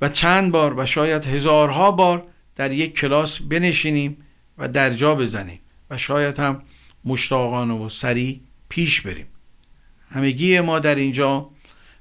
و 0.00 0.08
چند 0.08 0.52
بار 0.52 0.78
و 0.78 0.86
شاید 0.86 1.24
هزارها 1.24 1.90
بار 1.90 2.26
در 2.56 2.72
یک 2.72 2.98
کلاس 2.98 3.40
بنشینیم 3.40 4.23
و 4.58 4.68
در 4.68 4.90
جا 4.90 5.14
بزنیم 5.14 5.60
و 5.90 5.98
شاید 5.98 6.38
هم 6.38 6.62
مشتاقانه 7.04 7.74
و 7.74 7.88
سریع 7.88 8.40
پیش 8.68 9.00
بریم. 9.00 9.26
همگی 10.10 10.60
ما 10.60 10.78
در 10.78 10.94
اینجا 10.94 11.50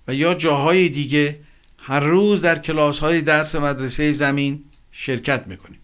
و 0.07 0.13
یا 0.13 0.33
جاهای 0.33 0.89
دیگه 0.89 1.39
هر 1.77 1.99
روز 1.99 2.41
در 2.41 2.59
کلاس 2.59 2.99
های 2.99 3.21
درس 3.21 3.55
مدرسه 3.55 4.11
زمین 4.11 4.63
شرکت 4.91 5.47
می‌کنیم. 5.47 5.79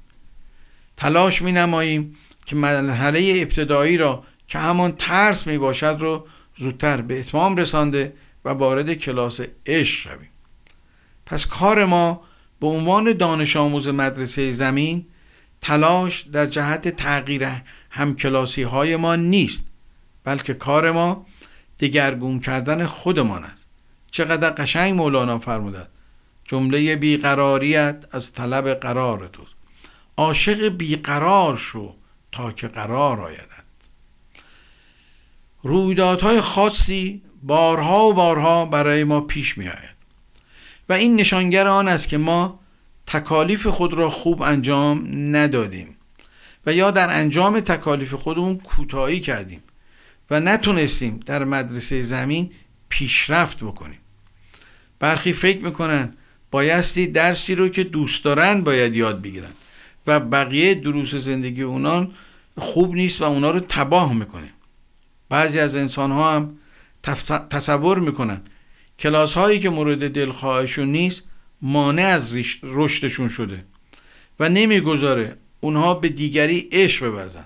تلاش 0.97 1.41
می 1.41 1.51
نماییم 1.51 2.15
که 2.45 2.55
مرحله 2.55 3.33
ابتدایی 3.35 3.97
را 3.97 4.23
که 4.47 4.59
همان 4.59 4.91
ترس 4.91 5.47
می 5.47 5.57
باشد 5.57 5.97
رو 5.99 6.27
زودتر 6.57 7.01
به 7.01 7.19
اتمام 7.19 7.55
رسانده 7.55 8.13
و 8.45 8.49
وارد 8.49 8.93
کلاس 8.93 9.41
عشق 9.65 9.99
شویم. 9.99 10.29
پس 11.25 11.45
کار 11.45 11.85
ما 11.85 12.21
به 12.59 12.67
عنوان 12.67 13.13
دانش 13.13 13.55
آموز 13.57 13.87
مدرسه 13.87 14.51
زمین 14.51 15.05
تلاش 15.61 16.21
در 16.21 16.45
جهت 16.45 16.87
تغییر 16.87 17.51
همکلاسی 17.89 18.63
های 18.63 18.95
ما 18.95 19.15
نیست 19.15 19.63
بلکه 20.23 20.53
کار 20.53 20.91
ما 20.91 21.25
دگرگون 21.79 22.39
کردن 22.39 22.85
خودمان 22.85 23.43
است. 23.43 23.67
چقدر 24.11 24.49
قشنگ 24.49 24.93
مولانا 24.93 25.39
فرموده 25.39 25.87
جمله 26.45 26.95
بیقراریت 26.95 28.05
از 28.11 28.33
طلب 28.33 28.73
قرار 28.73 29.27
توست 29.27 29.53
عاشق 30.17 30.67
بیقرار 30.67 31.57
شو 31.57 31.95
تا 32.31 32.51
که 32.51 32.67
قرار 32.67 33.21
آیدد 33.21 33.63
رویدادهای 35.63 36.41
خاصی 36.41 37.21
بارها 37.43 38.07
و 38.07 38.13
بارها 38.13 38.65
برای 38.65 39.03
ما 39.03 39.21
پیش 39.21 39.57
می 39.57 39.67
آید 39.67 39.95
و 40.89 40.93
این 40.93 41.15
نشانگر 41.15 41.67
آن 41.67 41.87
است 41.87 42.07
که 42.07 42.17
ما 42.17 42.59
تکالیف 43.09 43.67
خود 43.67 43.93
را 43.93 44.09
خوب 44.09 44.41
انجام 44.41 45.07
ندادیم 45.35 45.95
و 46.65 46.73
یا 46.73 46.91
در 46.91 47.19
انجام 47.19 47.59
تکالیف 47.59 48.13
خودمون 48.13 48.57
کوتاهی 48.57 49.19
کردیم 49.19 49.63
و 50.31 50.39
نتونستیم 50.39 51.19
در 51.25 51.43
مدرسه 51.43 52.01
زمین 52.01 52.51
پیشرفت 52.89 53.63
بکنیم. 53.63 53.99
برخی 54.99 55.33
فکر 55.33 55.63
می‌کنن 55.63 56.13
بایستی 56.51 57.07
درسی 57.07 57.55
رو 57.55 57.69
که 57.69 57.83
دوست 57.83 58.23
دارن 58.23 58.61
باید 58.61 58.95
یاد 58.95 59.21
بگیرن 59.21 59.53
و 60.07 60.19
بقیه 60.19 60.75
دروس 60.75 61.15
زندگی 61.15 61.61
اونان 61.61 62.11
خوب 62.57 62.95
نیست 62.95 63.21
و 63.21 63.25
اونا 63.25 63.51
رو 63.51 63.59
تباه 63.59 64.13
می‌کنه. 64.13 64.49
بعضی 65.29 65.59
از 65.59 65.75
انسان 65.75 66.11
ها 66.11 66.35
هم 66.35 66.57
تصور 67.49 67.99
می‌کنن 67.99 68.41
کلاس 68.99 69.33
هایی 69.33 69.59
که 69.59 69.69
مورد 69.69 70.13
دلخواهشون 70.13 70.87
نیست 70.87 71.23
مانع 71.61 72.03
از 72.03 72.35
رشدشون 72.63 73.29
شده 73.29 73.65
و 74.39 74.49
نمی‌گذاره 74.49 75.37
اونها 75.59 75.93
به 75.93 76.09
دیگری 76.09 76.69
عشق 76.71 77.05
ببرزن 77.05 77.45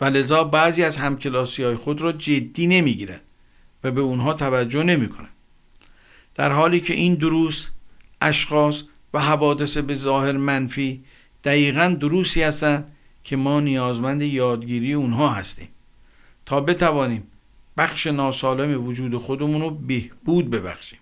و 0.00 0.04
لذا 0.04 0.44
بعضی 0.44 0.82
از 0.82 0.96
همکلاسی 0.96 1.62
های 1.62 1.76
خود 1.76 2.00
را 2.00 2.12
جدی 2.12 2.66
نمی‌گیرن 2.66 3.20
و 3.84 3.90
به 3.90 4.00
اونها 4.00 4.34
توجه 4.34 4.82
نمی‌کنن. 4.82 5.28
در 6.34 6.52
حالی 6.52 6.80
که 6.80 6.94
این 6.94 7.14
دروس 7.14 7.68
اشخاص 8.20 8.82
و 9.14 9.20
حوادث 9.20 9.76
به 9.76 9.94
ظاهر 9.94 10.32
منفی 10.32 11.04
دقیقا 11.44 11.96
دروسی 12.00 12.42
هستند 12.42 12.92
که 13.24 13.36
ما 13.36 13.60
نیازمند 13.60 14.22
یادگیری 14.22 14.92
اونها 14.92 15.28
هستیم. 15.28 15.68
تا 16.46 16.60
بتوانیم 16.60 17.22
بخش 17.76 18.06
ناسالم 18.06 18.86
وجود 18.86 19.16
خودمون 19.16 19.60
رو 19.60 19.70
بهبود 19.70 20.50
ببخشیم. 20.50 20.98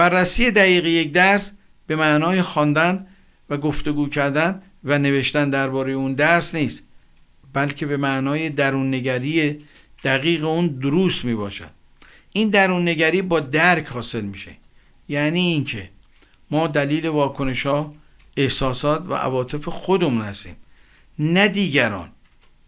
بررسی 0.00 0.50
دقیق 0.50 0.86
یک 0.86 1.12
درس 1.12 1.52
به 1.86 1.96
معنای 1.96 2.42
خواندن 2.42 3.06
و 3.50 3.56
گفتگو 3.56 4.08
کردن 4.08 4.62
و 4.84 4.98
نوشتن 4.98 5.50
درباره 5.50 5.92
اون 5.92 6.12
درس 6.14 6.54
نیست 6.54 6.82
بلکه 7.52 7.86
به 7.86 7.96
معنای 7.96 8.50
درون 8.50 8.94
نگری 8.94 9.64
دقیق 10.04 10.44
اون 10.44 10.66
دروس 10.66 11.24
می 11.24 11.34
باشد 11.34 11.70
این 12.32 12.48
درون 12.50 12.88
نگری 12.88 13.22
با 13.22 13.40
درک 13.40 13.86
حاصل 13.86 14.20
میشه. 14.20 14.56
یعنی 15.08 15.40
اینکه 15.40 15.90
ما 16.50 16.66
دلیل 16.66 17.08
واکنش 17.08 17.66
ها 17.66 17.94
احساسات 18.36 19.04
و 19.08 19.14
عواطف 19.14 19.68
خودمون 19.68 20.22
هستیم. 20.22 20.56
نه 21.18 21.48
دیگران. 21.48 22.10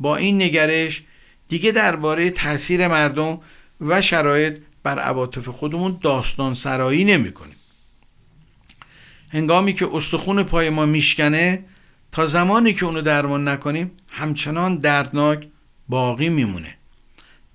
با 0.01 0.17
این 0.17 0.43
نگرش 0.43 1.03
دیگه 1.49 1.73
درباره 1.73 2.31
تاثیر 2.31 2.89
مردم 2.89 3.41
و 3.81 4.01
شرایط 4.01 4.59
بر 4.83 4.99
عواطف 4.99 5.49
خودمون 5.49 5.99
داستان 6.01 6.55
سرایی 6.55 7.05
نمی 7.05 7.33
کنیم. 7.33 7.57
هنگامی 9.33 9.73
که 9.73 9.89
استخون 9.93 10.43
پای 10.43 10.71
ما 10.71 10.87
میشکنه 10.87 11.65
تا 12.13 12.27
زمانی 12.27 12.73
که 12.73 12.87
اونو 12.87 13.03
درمان 13.03 13.49
نکنیم 13.49 13.91
همچنان 14.09 14.77
دردناک 14.77 15.49
باقی 15.89 16.29
میمونه. 16.29 16.77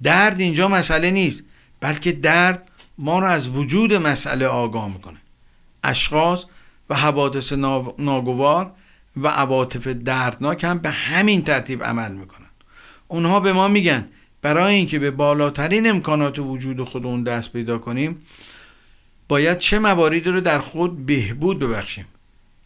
درد 0.03 0.39
اینجا 0.39 0.67
مسئله 0.67 1.11
نیست 1.11 1.43
بلکه 1.79 2.11
درد 2.11 2.71
ما 2.97 3.19
رو 3.19 3.27
از 3.27 3.49
وجود 3.49 3.93
مسئله 3.93 4.47
آگاه 4.47 4.87
می‌کنه. 4.87 5.17
اشخاص 5.83 6.45
و 6.89 6.95
حوادث 6.95 7.53
ناگوار 7.97 8.73
و 9.17 9.27
عواطف 9.27 9.87
دردناک 9.87 10.63
هم 10.63 10.77
به 10.77 10.89
همین 10.89 11.41
ترتیب 11.41 11.83
عمل 11.83 12.11
می‌کنن. 12.11 12.47
اونها 13.07 13.39
به 13.39 13.53
ما 13.53 13.67
میگن 13.67 14.09
برای 14.41 14.75
اینکه 14.75 14.99
به 14.99 15.11
بالاترین 15.11 15.89
امکانات 15.89 16.39
وجود 16.39 16.83
خودمون 16.83 17.23
دست 17.23 17.53
پیدا 17.53 17.77
کنیم 17.77 18.21
باید 19.27 19.57
چه 19.57 19.79
مواردی 19.79 20.19
رو 20.19 20.41
در 20.41 20.59
خود 20.59 21.05
بهبود 21.05 21.59
ببخشیم. 21.59 22.05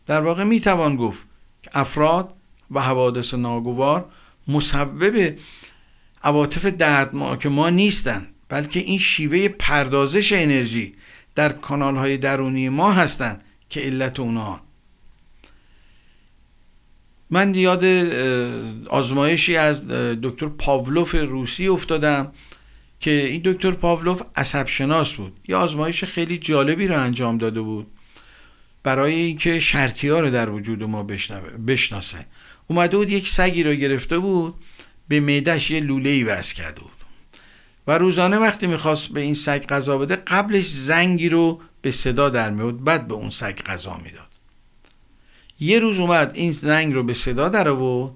در 0.05 0.21
واقع 0.21 0.43
می‌توان 0.43 0.95
گفت 0.95 1.25
که 1.63 1.69
افراد 1.73 2.33
و 2.71 2.81
حوادث 2.81 3.33
ناگوار 3.33 4.09
مسبب 4.47 5.37
عواطف 6.23 6.65
دردناک 6.65 7.45
ما 7.45 7.69
نیستند 7.69 8.27
بلکه 8.49 8.79
این 8.79 8.99
شیوه 8.99 9.47
پردازش 9.47 10.33
انرژی 10.33 10.95
در 11.35 11.51
کانال 11.51 11.95
های 11.95 12.17
درونی 12.17 12.69
ما 12.69 12.91
هستند 12.91 13.43
که 13.69 13.79
علت 13.79 14.19
اونها. 14.19 14.61
من 17.31 17.55
یاد 17.55 17.85
آزمایشی 18.89 19.55
از 19.55 19.87
دکتر 20.23 20.47
پاولوف 20.47 21.15
روسی 21.15 21.67
افتادم 21.67 22.31
که 22.99 23.11
این 23.11 23.41
دکتر 23.45 23.71
پاولوف 23.71 24.21
عصب 24.35 24.67
شناس 24.67 25.15
بود. 25.15 25.39
یه 25.47 25.55
آزمایش 25.55 26.03
خیلی 26.03 26.37
جالبی 26.37 26.87
رو 26.87 26.99
انجام 26.99 27.37
داده 27.37 27.61
بود 27.61 27.87
برای 28.83 29.13
اینکه 29.13 29.59
شرطی 29.59 30.09
ها 30.09 30.19
رو 30.19 30.29
در 30.29 30.49
وجود 30.49 30.83
ما 30.83 31.03
بشناسه. 31.67 32.25
اومده 32.67 32.97
بود 32.97 33.09
یک 33.09 33.29
سگی 33.29 33.63
رو 33.63 33.73
گرفته 33.73 34.19
بود 34.19 34.55
به 35.07 35.19
میدهش 35.19 35.71
یه 35.71 35.79
لوله 35.79 36.09
ای 36.09 36.23
وز 36.23 36.53
کرده 36.53 36.81
بود. 36.81 36.91
و 37.87 37.97
روزانه 37.97 38.37
وقتی 38.37 38.67
می‌خواست 38.67 39.07
به 39.07 39.21
این 39.21 39.33
سگ 39.33 39.65
غذا 39.65 39.97
بده 39.97 40.15
قبلش 40.15 40.67
زنگی 40.67 41.29
رو 41.29 41.61
به 41.81 41.91
صدا 41.91 42.29
در 42.29 42.49
میود 42.49 42.83
بعد 42.83 43.07
به 43.07 43.13
اون 43.13 43.29
سگ 43.29 43.61
غذا 43.61 43.97
می‌داد. 44.03 44.30
یه 45.61 45.79
روز 45.79 45.99
اومد 45.99 46.31
این 46.33 46.51
زنگ 46.51 46.93
رو 46.93 47.03
به 47.03 47.13
صدا 47.13 47.49
در 47.49 47.67
آورد 47.67 48.13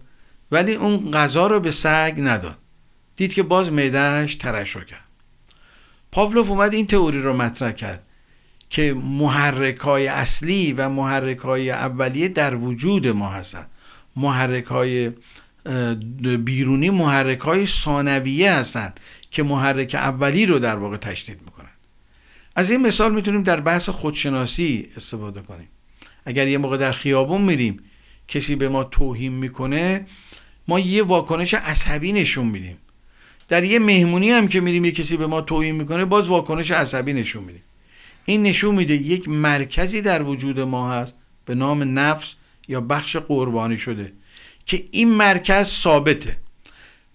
ولی 0.51 0.73
اون 0.73 1.11
غذا 1.11 1.47
رو 1.47 1.59
به 1.59 1.71
سگ 1.71 2.13
نداد. 2.17 2.57
دید 3.15 3.33
که 3.33 3.43
باز 3.43 3.71
معدهش 3.71 4.35
ترشح 4.35 4.83
کرد. 4.83 5.09
پاولوف 6.11 6.49
اومد 6.49 6.73
این 6.73 6.87
تئوری 6.87 7.21
رو 7.21 7.33
مطرح 7.33 7.71
کرد 7.71 8.03
که 8.69 8.93
محرک 8.93 9.77
های 9.77 10.07
اصلی 10.07 10.73
و 10.73 10.89
محرک 10.89 11.37
های 11.37 11.71
اولیه 11.71 12.27
در 12.27 12.55
وجود 12.55 13.07
ما 13.07 13.29
هستند. 13.29 13.71
محرک 14.15 14.65
های 14.65 15.11
بیرونی 16.37 16.89
محرک 16.89 17.39
های 17.39 17.67
ثانویه 17.67 18.53
هستند 18.53 18.99
که 19.31 19.43
محرک 19.43 19.95
اولی 19.95 20.45
رو 20.45 20.59
در 20.59 20.75
واقع 20.75 20.97
تشدید 20.97 21.41
می‌کنن. 21.45 21.69
از 22.55 22.71
این 22.71 22.81
مثال 22.81 23.13
می‌تونیم 23.15 23.43
در 23.43 23.59
بحث 23.59 23.89
خودشناسی 23.89 24.89
استفاده 24.95 25.41
کنیم. 25.41 25.67
اگر 26.25 26.47
یه 26.47 26.57
موقع 26.57 26.77
در 26.77 26.91
خیابون 26.91 27.41
میریم 27.41 27.83
کسی 28.27 28.55
به 28.55 28.69
ما 28.69 28.83
توهین 28.83 29.31
می‌کنه 29.31 30.05
ما 30.67 30.79
یه 30.79 31.03
واکنش 31.03 31.53
عصبی 31.53 32.11
نشون 32.11 32.47
میدیم. 32.47 32.77
در 33.47 33.63
یه 33.63 33.79
مهمونی 33.79 34.31
هم 34.31 34.47
که 34.47 34.61
میریم 34.61 34.85
یه 34.85 34.91
کسی 34.91 35.17
به 35.17 35.27
ما 35.27 35.41
توهین 35.41 35.75
می‌کنه 35.75 36.05
باز 36.05 36.27
واکنش 36.27 36.71
عصبی 36.71 37.13
نشون 37.13 37.43
میدیم. 37.43 37.63
این 38.25 38.43
نشون 38.43 38.75
میده 38.75 38.93
یک 38.93 39.29
مرکزی 39.29 40.01
در 40.01 40.23
وجود 40.23 40.59
ما 40.59 40.91
هست 40.91 41.15
به 41.45 41.55
نام 41.55 41.99
نفس 41.99 42.35
یا 42.67 42.81
بخش 42.81 43.15
قربانی 43.15 43.77
شده 43.77 44.13
که 44.65 44.85
این 44.91 45.09
مرکز 45.09 45.67
ثابته. 45.67 46.37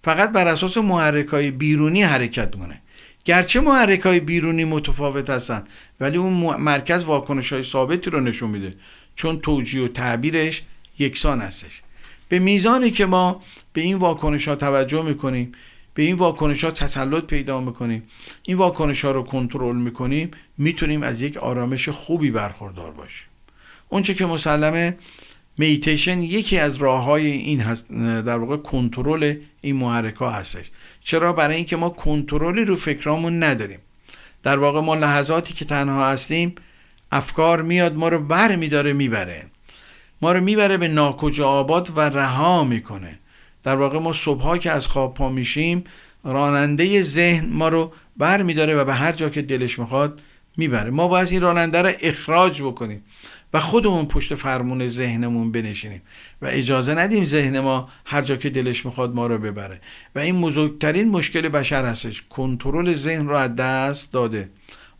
فقط 0.03 0.31
بر 0.31 0.47
اساس 0.47 0.77
محرک 0.77 1.27
های 1.27 1.51
بیرونی 1.51 2.03
حرکت 2.03 2.55
می‌کنه. 2.55 2.81
گرچه 3.25 3.61
محرک 3.61 3.99
های 3.99 4.19
بیرونی 4.19 4.65
متفاوت 4.65 5.29
هستن 5.29 5.63
ولی 5.99 6.17
اون 6.17 6.33
مرکز 6.57 7.03
واکنش 7.03 7.53
های 7.53 7.63
ثابتی 7.63 8.09
رو 8.09 8.19
نشون 8.19 8.49
میده. 8.49 8.75
چون 9.21 9.39
توجیه 9.39 9.83
و 9.83 9.87
تعبیرش 9.87 10.63
یکسان 10.99 11.41
هستش. 11.41 11.81
به 12.29 12.39
میزانی 12.39 12.91
که 12.91 13.05
ما 13.05 13.41
به 13.73 13.81
این 13.81 13.97
واکنش 13.97 14.47
ها 14.47 14.55
توجه 14.55 15.01
می‌کنیم 15.01 15.51
به 15.93 16.03
این 16.03 16.15
واکنش 16.15 16.63
ها 16.63 16.71
تسلط 16.71 17.23
پیدا 17.23 17.61
می‌کنیم 17.61 18.03
این 18.43 18.57
واکنش 18.57 19.05
ها 19.05 19.11
رو 19.11 19.23
کنترل 19.23 19.75
می‌کنیم 19.75 20.31
می‌تونیم 20.57 21.03
از 21.03 21.21
یک 21.21 21.37
آرامش 21.37 21.89
خوبی 21.89 22.31
برخوردار 22.31 22.91
باشیم. 22.91 23.27
اونچه 23.89 24.13
که 24.13 24.25
مسلمه 24.25 24.97
میتیشن 25.57 26.21
یکی 26.21 26.57
از 26.57 26.77
راه 26.77 27.03
های 27.03 27.25
این 27.27 27.59
هست 27.59 27.91
در 27.99 28.37
واقع 28.37 28.57
کنترل 28.57 29.35
این 29.61 29.75
محرک 29.75 30.15
ها 30.15 30.31
هستش. 30.31 30.65
چرا؟ 31.03 31.33
برای 31.33 31.55
اینکه 31.55 31.75
ما 31.75 31.89
کنترلی 31.89 32.65
رو 32.65 32.75
فکرامون 32.75 33.43
نداریم. 33.43 33.79
در 34.43 34.57
واقع 34.57 34.79
ما 34.79 34.95
لحظاتی 34.95 35.53
که 35.53 35.65
تنها 35.65 36.09
هستیم 36.09 36.55
افکار 37.11 37.61
میاد 37.61 37.95
ما 37.95 38.09
رو 38.09 38.19
بر 38.19 38.55
میداره 38.55 38.93
می‌بره. 38.93 39.45
ما 40.21 40.31
رو 40.31 40.41
می‌بره 40.41 40.77
به 40.77 40.87
ناکجا 40.87 41.47
آباد 41.47 41.97
و 41.97 41.99
رها 41.99 42.63
می‌کنه. 42.63 43.19
در 43.63 43.75
واقع 43.75 43.99
ما 43.99 44.13
صبحها 44.13 44.57
که 44.57 44.71
از 44.71 44.87
خواب 44.87 45.13
پا 45.13 45.29
میشیم 45.29 45.83
راننده 46.23 47.03
ذهن 47.03 47.49
ما 47.49 47.69
رو 47.69 47.91
بر 48.17 48.41
میداره 48.41 48.75
و 48.75 48.85
به 48.85 48.93
هر 48.93 49.11
جا 49.11 49.29
که 49.29 49.41
دلش 49.41 49.79
می‌خواد 49.79 50.21
می‌بره. 50.57 50.89
ما 50.89 51.07
باید 51.07 51.31
این 51.31 51.41
راننده 51.41 51.81
رو 51.81 51.91
اخراج 51.99 52.61
بکنیم 52.61 53.03
و 53.53 53.59
خودمون 53.59 54.05
پشت 54.05 54.35
فرمون 54.35 54.87
ذهنمون 54.87 55.51
بنشینیم 55.51 56.01
و 56.41 56.45
اجازه 56.51 56.93
ندیم 56.93 57.25
ذهن 57.25 57.59
ما 57.59 57.89
هر 58.05 58.21
جا 58.21 58.35
که 58.35 58.49
دلش 58.49 58.85
می‌خواد 58.85 59.15
ما 59.15 59.27
رو 59.27 59.37
ببره. 59.37 59.81
و 60.15 60.19
این 60.19 60.41
بزرگترین 60.41 61.09
مشکل 61.09 61.49
بشر 61.49 61.85
هستش. 61.85 62.23
کنترل 62.29 62.93
ذهن 62.93 63.27
رو 63.27 63.35
از 63.35 63.55
دست 63.55 64.13
داده. 64.13 64.49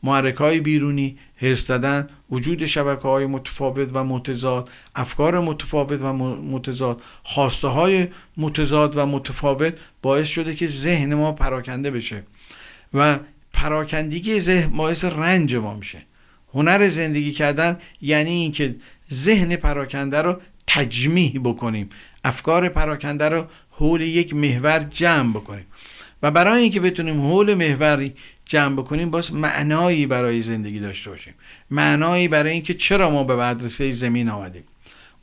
محرک 0.04 0.36
های 0.36 0.60
بیرونی 0.60 1.18
هرس 1.41 1.68
دادن 1.68 2.10
وجود 2.32 2.66
شبکه 2.66 3.02
های 3.02 3.26
متفاوت 3.26 3.89
و 3.93 4.04
متضاد 4.04 4.70
افکار 4.95 5.39
متفاوت 5.39 6.02
و 6.02 6.14
متضاد 6.14 7.02
خواسته 7.24 7.68
های 7.68 8.08
متضاد 8.38 8.97
و 8.97 9.06
متفاوت 9.06 9.74
باعث 10.02 10.28
شده 10.28 10.56
که 10.56 10.68
ذهن 10.68 11.14
ما 11.14 11.32
پراکنده 11.32 11.91
بشه 11.91 12.24
و 12.93 13.20
پراکندگی 13.54 14.39
ذهن 14.39 14.78
باعث 14.78 15.06
رنج 15.06 15.56
ما 15.56 15.74
میشه. 15.74 16.06
هنر 16.54 16.89
زندگی 16.89 17.32
کردن 17.32 17.80
یعنی 18.02 18.32
اینکه 18.32 18.76
ذهن 19.14 19.56
پراکنده 19.56 20.22
رو 20.22 20.41
تجمیع 20.68 21.39
بکنیم. 21.39 21.89
افکار 22.24 22.70
پراکنده 22.70 23.30
رو 23.30 23.45
حول 23.70 24.02
یک 24.02 24.34
محور 24.34 24.80
جمع 24.80 25.32
بکنیم. 25.32 25.66
و 26.24 26.32
برای 26.32 26.61
اینکه 26.61 26.80
بتونیم 26.80 27.22
حول 27.22 27.53
محوری 27.53 28.13
جمع 28.45 28.76
بکنیم 28.76 29.11
باز 29.11 29.34
معنایی 29.34 30.05
برای 30.05 30.41
زندگی 30.41 30.80
داشته 30.80 31.09
باشیم. 31.09 31.34
معنایی 31.72 32.28
برای 32.28 32.51
اینکه 32.51 32.74
چرا 32.74 33.09
ما 33.09 33.24
به 33.24 33.36
مدرسه 33.36 33.91
زمین 33.91 34.30
آمدیم. 34.30 34.63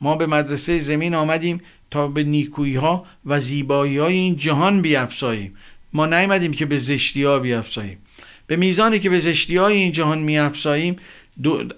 ما 0.01 0.15
به 0.15 0.27
مدرسه 0.27 0.79
زمین 0.79 1.15
آمدیم 1.15 1.61
تا 1.91 2.07
به 2.07 2.23
نیکویی 2.23 2.75
ها 2.75 3.05
و 3.25 3.39
زیبایی 3.39 3.97
های 3.97 4.13
این 4.13 4.35
جهان 4.35 4.81
بیافزاییم. 4.81 5.55
ما 5.93 6.05
نیومدیم 6.05 6.51
که 6.51 6.65
به 6.65 6.77
زشتی 6.77 7.23
ها 7.23 7.39
بیافزاییم. 7.39 7.97
به 8.47 8.55
میزانی 8.55 8.99
که 8.99 9.09
به 9.09 9.19
زشتی 9.19 9.57
های 9.57 9.77
این 9.77 9.91
جهان 9.91 10.19
میافزاییم 10.19 10.95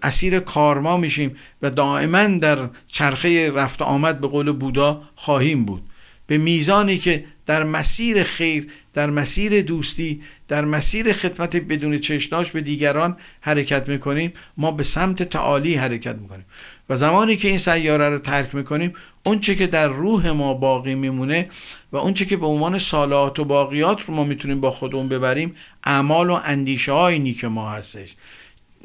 اسیر 0.04 0.40
کارما 0.40 0.98
میشیم 0.98 1.36
و 1.62 1.70
دائما 1.70 2.28
در 2.28 2.70
چرخه 2.88 3.52
رفت 3.52 3.82
آمد 3.82 4.22
به 4.22 4.28
قول 4.28 4.52
بودا 4.52 5.02
خواهیم 5.16 5.66
بود. 5.66 5.84
به 6.28 6.38
میزانی 6.38 6.98
که 6.98 7.26
در 7.52 7.64
مسیر 7.64 8.24
خیر 8.24 8.68
در 8.94 9.10
مسیر 9.10 9.62
دوستی 9.62 10.22
در 10.48 10.66
مسیر 10.66 11.14
خدمت 11.14 11.56
بدون 11.56 12.00
چشناش 12.00 12.52
به 12.52 12.62
دیگران 12.62 13.18
حرکت 13.42 13.90
می‌کنیم. 13.90 14.34
ما 14.58 14.72
به 14.72 14.84
سمت 14.84 15.24
تعالی 15.24 15.76
حرکت 15.76 16.16
می‌کنیم. 16.16 16.46
و 16.90 16.98
زمانی 16.98 17.36
که 17.36 17.48
این 17.48 17.58
سیاره 17.58 18.10
رو 18.10 18.20
ترک 18.20 18.56
می‌کنیم 18.56 18.94
اونچه 19.26 19.56
که 19.56 19.68
در 19.68 19.88
روح 19.88 20.30
ما 20.30 20.54
باقی 20.54 20.96
میمونه 20.96 21.50
و 21.92 21.98
اونچه 21.98 22.26
که 22.26 22.38
به 22.38 22.46
عنوان 22.46 22.80
سالات 22.80 23.40
و 23.40 23.46
باقیات 23.46 24.02
رو 24.02 24.14
ما 24.14 24.24
می‌تونیم 24.24 24.62
با 24.62 24.72
خودمون 24.72 25.08
ببریم 25.08 25.56
اعمال 25.84 26.30
و 26.30 26.40
اندیشه 26.44 26.92
های 26.92 27.20
نیک 27.20 27.46
ما 27.46 27.72
هستش. 27.72 28.16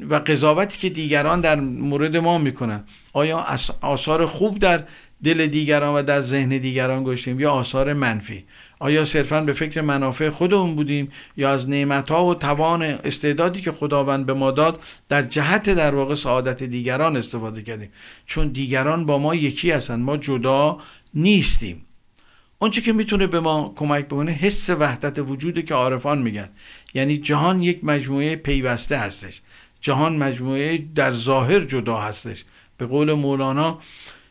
و 0.09 0.15
قضاوتی 0.15 0.77
که 0.77 0.89
دیگران 0.89 1.41
در 1.41 1.59
مورد 1.59 2.17
ما 2.17 2.37
می‌کنن. 2.37 2.83
آیا 3.13 3.45
آثار 3.81 4.25
خوب 4.25 4.59
در 4.59 4.83
دل 5.23 5.47
دیگران 5.47 5.95
و 5.95 6.03
در 6.03 6.21
ذهن 6.21 6.49
دیگران 6.49 7.03
گشتیم 7.03 7.39
یا 7.39 7.51
آثار 7.51 7.93
منفی؟ 7.93 8.45
آیا 8.79 9.05
صرفا 9.05 9.41
به 9.41 9.53
فکر 9.53 9.81
منافع 9.81 10.29
خودمون 10.29 10.75
بودیم 10.75 11.11
یا 11.37 11.49
از 11.49 11.69
ها 12.09 12.25
و 12.25 12.35
توان 12.35 12.81
استعدادی 12.83 13.61
که 13.61 13.71
خداوند 13.71 14.25
به 14.25 14.33
ما 14.33 14.51
داد 14.51 14.79
در 15.09 15.21
جهت 15.21 15.69
در 15.69 15.95
واقع 15.95 16.15
سعادت 16.15 16.63
دیگران 16.63 17.17
استفاده 17.17 17.61
کردیم؟ 17.61 17.89
چون 18.25 18.47
دیگران 18.47 19.05
با 19.05 19.17
ما 19.17 19.35
یکی 19.35 19.71
هستن 19.71 19.99
ما 19.99 20.17
جدا 20.17 20.77
نیستیم. 21.13 21.83
آنچه 22.59 22.81
که 22.81 22.93
می‌تونه 22.93 23.27
به 23.27 23.39
ما 23.39 23.73
کمک 23.75 24.05
بکنه 24.05 24.31
حس 24.31 24.69
وحدت 24.69 25.19
وجوده 25.19 25.61
که 25.61 25.73
عارفان 25.73 26.21
میگن. 26.21 26.49
یعنی 26.93 27.17
جهان 27.17 27.63
یک 27.63 27.83
مجموعه 27.83 28.35
پیوسته 28.35 28.97
هستش. 28.97 29.41
جهان 29.87 30.17
مجموعه 30.17 30.77
در 30.95 31.11
ظاهر 31.11 31.59
جدا 31.59 31.97
هستش. 31.97 32.43
به 32.77 32.85
قول 32.85 33.13
مولانا 33.13 33.79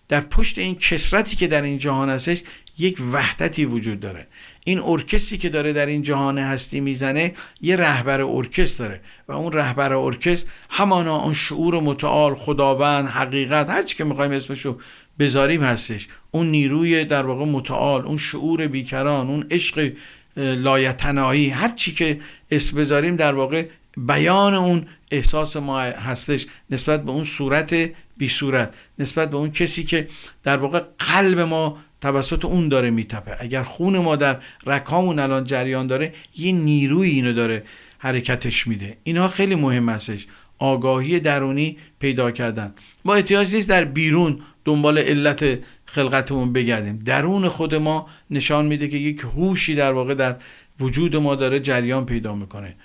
در 0.08 0.20
پشت 0.20 0.58
این 0.58 0.74
کسرتی 0.74 1.36
که 1.36 1.46
در 1.46 1.62
این 1.62 1.78
جهان 1.78 2.10
هستش 2.10 2.42
یک 2.78 2.98
وحدتی 3.12 3.64
وجود 3.64 4.00
داره. 4.00 4.26
این 4.64 4.78
ارکستری 4.78 5.38
که 5.38 5.48
داره 5.48 5.72
در 5.72 5.86
این 5.86 6.02
جهان 6.02 6.38
هستی 6.38 6.80
می‌زنه 6.80 7.34
یه 7.60 7.76
رهبر 7.76 8.20
ارکستر 8.20 8.84
داره. 8.84 9.00
و 9.28 9.32
اون 9.32 9.52
رهبر 9.52 9.92
ارکستر 9.92 10.48
همانا 10.70 11.16
اون 11.22 11.34
شعور 11.34 11.80
متعال 11.80 12.34
خداوند 12.34 13.08
حقیقت 13.08 13.70
هر 13.70 13.82
چی 13.82 13.96
که 13.96 14.04
می‌خوایم 14.04 14.32
اسمشو 14.32 14.78
بذاریم 15.18 15.62
هستش. 15.62 16.08
اون 16.30 16.46
نیروی 16.46 17.04
در 17.04 17.26
واقع 17.26 17.44
متعال 17.44 18.06
اون 18.06 18.16
شعور 18.16 18.66
بیکران 18.66 19.26
اون 19.28 19.46
عشق 19.50 19.92
لایتنایی 20.36 21.50
هر 21.50 21.68
چی 21.68 21.92
که 21.94 22.20
اسم 22.50 22.76
بذاریم 22.76 23.16
در 23.16 23.34
واقع 23.34 23.66
بیان 23.96 24.54
اون 24.54 24.86
احساس 25.10 25.56
ما 25.56 25.80
هستش 25.80 26.46
نسبت 26.70 27.04
به 27.04 27.10
اون 27.10 27.24
صورت 27.24 27.74
بی 28.16 28.28
صورت 28.28 28.74
نسبت 28.98 29.30
به 29.30 29.36
اون 29.36 29.50
کسی 29.50 29.84
که 29.84 30.08
در 30.42 30.56
واقع 30.56 30.80
قلب 30.98 31.40
ما 31.40 31.78
توسط 32.00 32.44
اون 32.44 32.68
داره 32.68 32.90
میتپه. 32.90 33.36
اگر 33.38 33.62
خون 33.62 33.98
ما 33.98 34.16
در 34.16 34.38
رکامون 34.66 35.18
الان 35.18 35.44
جریان 35.44 35.86
داره 35.86 36.14
یه 36.36 36.52
نیروی 36.52 37.10
اینو 37.10 37.32
داره 37.32 37.62
حرکتش 37.98 38.66
میده. 38.66 38.96
اینها 39.02 39.28
خیلی 39.28 39.54
مهم 39.54 39.88
هستش. 39.88 40.26
آگاهی 40.58 41.20
درونی 41.20 41.76
پیدا 41.98 42.30
کردن. 42.30 42.74
ما 43.04 43.14
احتیاج 43.14 43.54
نیست 43.54 43.68
در 43.68 43.84
بیرون 43.84 44.40
دنبال 44.64 44.98
علت 44.98 45.58
خلقتمون 45.84 46.52
بگردیم. 46.52 47.02
درون 47.04 47.48
خود 47.48 47.74
ما 47.74 48.08
نشان 48.30 48.66
میده 48.66 48.88
که 48.88 48.96
یک 48.96 49.20
هوشی 49.20 49.74
در 49.74 49.92
واقع 49.92 50.14
در 50.14 50.36
وجود 50.80 51.16
ما 51.16 51.34
داره 51.34 51.60
جریان 51.60 52.06
پیدا 52.06 52.34
می‌کنه. 52.34 52.76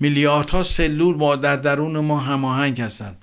میلیاردها 0.00 0.62
سلول 0.62 1.16
ما 1.16 1.36
در 1.36 1.56
درون 1.56 1.98
ما 1.98 2.18
هماهنگ 2.18 2.80
هستند 2.80 3.18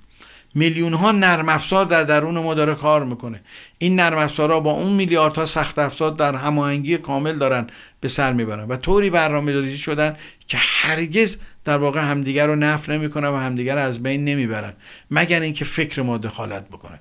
میلیون 0.54 0.94
ها 0.94 1.12
نرم 1.12 1.48
افزار 1.48 1.84
در 1.84 2.04
درون 2.04 2.38
ما 2.38 2.54
داره 2.54 2.74
کار 2.74 3.04
می‌کنه. 3.04 3.40
این 3.78 4.00
نرم 4.00 4.18
افزارها 4.18 4.60
با 4.60 4.72
اون 4.72 4.92
میلیاردها 4.92 5.44
سخت 5.44 5.78
افزار 5.78 6.10
در 6.10 6.34
هماهنگی 6.34 6.96
کامل 6.96 7.38
دارن 7.38 7.66
به 8.00 8.08
سر 8.08 8.32
می‌برن 8.32 8.68
و 8.68 8.76
طوری 8.76 9.10
برنامه‌ریزی 9.10 9.78
شدن 9.78 10.16
که 10.46 10.56
هرگز 10.60 11.38
در 11.64 11.78
واقع 11.78 12.00
همدیگر 12.00 12.46
رو 12.46 12.56
نفر 12.56 12.92
نمی‌کنن 12.92 13.28
و 13.28 13.36
همدیگر 13.36 13.78
از 13.78 14.02
بین 14.02 14.24
نمی‌برن. 14.24 14.72
مگر 15.10 15.40
اینکه 15.40 15.64
فکر 15.64 16.02
ما 16.02 16.18
دخالت 16.18 16.68
بکنه. 16.68 17.00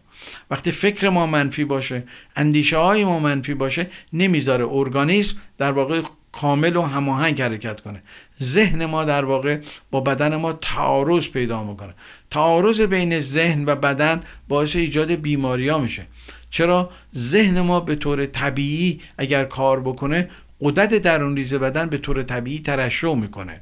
وقتی 0.52 0.72
فکر 0.72 1.10
ما 1.10 1.26
منفی 1.26 1.66
باشه 1.66 2.04
اندیشه 2.36 2.78
های 2.78 3.06
ما 3.06 3.20
منفی 3.20 3.54
باشه 3.54 3.90
نمی‌ذاره 4.14 4.66
ارگانیسم 4.70 5.38
در 5.58 5.72
واقع 5.72 6.02
کامل 6.34 6.76
و 6.76 6.82
هماهنگ 6.82 7.42
حرکت 7.42 7.82
کنه. 7.82 8.04
ذهن 8.44 8.86
ما 8.86 9.04
در 9.04 9.26
واقع 9.26 9.60
با 9.92 10.02
بدن 10.02 10.36
ما 10.36 10.54
تعارض 10.54 11.28
پیدا 11.28 11.64
می‌کنه. 11.64 11.94
تعارض 12.32 12.82
بین 12.82 13.20
ذهن 13.20 13.66
و 13.66 13.76
بدن 13.76 14.24
باعث 14.48 14.76
ایجاد 14.76 15.12
بیماری 15.12 15.70
ها 15.70 15.78
میشه. 15.78 16.08
چرا؟ 16.50 16.90
ذهن 17.16 17.62
ما 17.62 17.80
به 17.80 17.96
طور 17.96 18.26
طبیعی 18.26 19.02
اگر 19.18 19.46
کار 19.46 19.82
بکنه 19.82 20.30
قدرت 20.62 20.94
درون 20.96 21.36
ریز 21.36 21.54
بدن 21.54 21.90
به 21.90 21.98
طور 21.98 22.24
طبیعی 22.24 22.60
ترشح 22.60 23.16
می‌کنه. 23.16 23.62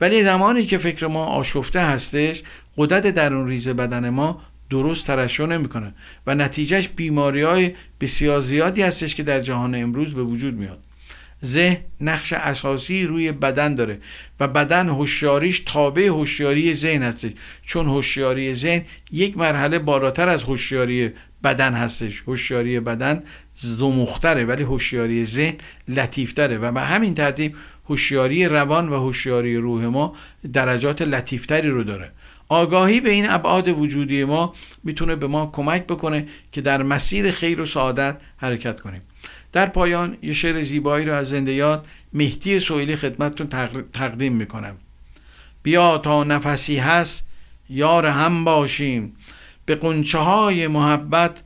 ولی 0.00 0.22
زمانی 0.22 0.66
که 0.66 0.78
فکر 0.78 1.06
ما 1.06 1.24
آشفته 1.24 1.80
هستش 1.80 2.42
قدرت 2.76 3.06
درون 3.06 3.48
ریز 3.48 3.68
بدن 3.68 4.08
ما 4.08 4.40
درست 4.70 5.06
ترشح 5.06 5.46
نمی‌کنه 5.46 5.94
و 6.26 6.34
نتیجهش 6.34 6.88
بیماری 6.88 7.42
های 7.42 7.74
بسیار 8.00 8.40
زیادی 8.40 8.82
هستش 8.82 9.14
که 9.14 9.22
در 9.22 9.40
جهان 9.40 9.74
امروز 9.74 10.14
به 10.14 10.22
وجود 10.22 10.54
میاد. 10.54 10.83
ذهن 11.44 11.76
نقش 12.00 12.32
اساسی 12.32 13.06
روی 13.06 13.32
بدن 13.32 13.74
داره 13.74 13.98
و 14.40 14.48
بدن 14.48 14.88
هوشیاریش 14.88 15.60
تابع 15.66 16.06
هوشیاری 16.06 16.74
ذهن 16.74 17.02
هستش. 17.02 17.30
چون 17.66 17.86
هوشیاری 17.86 18.54
ذهن 18.54 18.82
یک 19.12 19.38
مرحله 19.38 19.78
بالاتر 19.78 20.28
از 20.28 20.42
هوشیاری 20.42 21.12
بدن 21.44 21.72
هستش. 21.72 22.22
هوشیاری 22.26 22.80
بدن 22.80 23.22
زمختره 23.54 24.44
ولی 24.44 24.62
هوشیاری 24.62 25.24
ذهن 25.24 25.54
لطیفتره 25.88 26.58
و 26.58 26.72
به 26.72 26.80
همین 26.80 27.14
ترتیب 27.14 27.56
هوشیاری 27.88 28.46
روان 28.46 28.88
و 28.88 28.96
هوشیاری 28.96 29.56
روح 29.56 29.86
ما 29.86 30.16
درجات 30.52 31.02
لطیفتری 31.02 31.70
رو 31.70 31.84
داره. 31.84 32.10
آگاهی 32.48 33.00
به 33.00 33.10
این 33.10 33.30
ابعاد 33.30 33.68
وجودی 33.68 34.24
ما 34.24 34.54
می‌تونه 34.84 35.16
به 35.16 35.26
ما 35.26 35.50
کمک 35.52 35.86
بکنه 35.86 36.26
که 36.52 36.60
در 36.60 36.82
مسیر 36.82 37.30
خیر 37.30 37.60
و 37.60 37.66
سعادت 37.66 38.16
حرکت 38.36 38.80
کنیم. 38.80 39.02
در 39.54 39.66
پایان 39.66 40.16
یه 40.22 40.32
شعر 40.32 40.62
زیبایی 40.62 41.06
رو 41.06 41.14
از 41.14 41.28
زنده 41.28 41.52
یاد 41.52 41.86
مهدی 42.12 42.60
سویلی 42.60 42.96
خدمتتون 42.96 43.46
تقدیم 43.92 44.32
می‌کنم. 44.32 44.76
بیا 45.62 45.98
تا 45.98 46.24
نفسی 46.24 46.76
هست 46.76 47.26
یار 47.70 48.06
هم 48.06 48.44
باشیم. 48.44 49.16
به 49.66 49.74
قنچه 49.74 50.18
های 50.18 50.66
محبت 50.66 51.42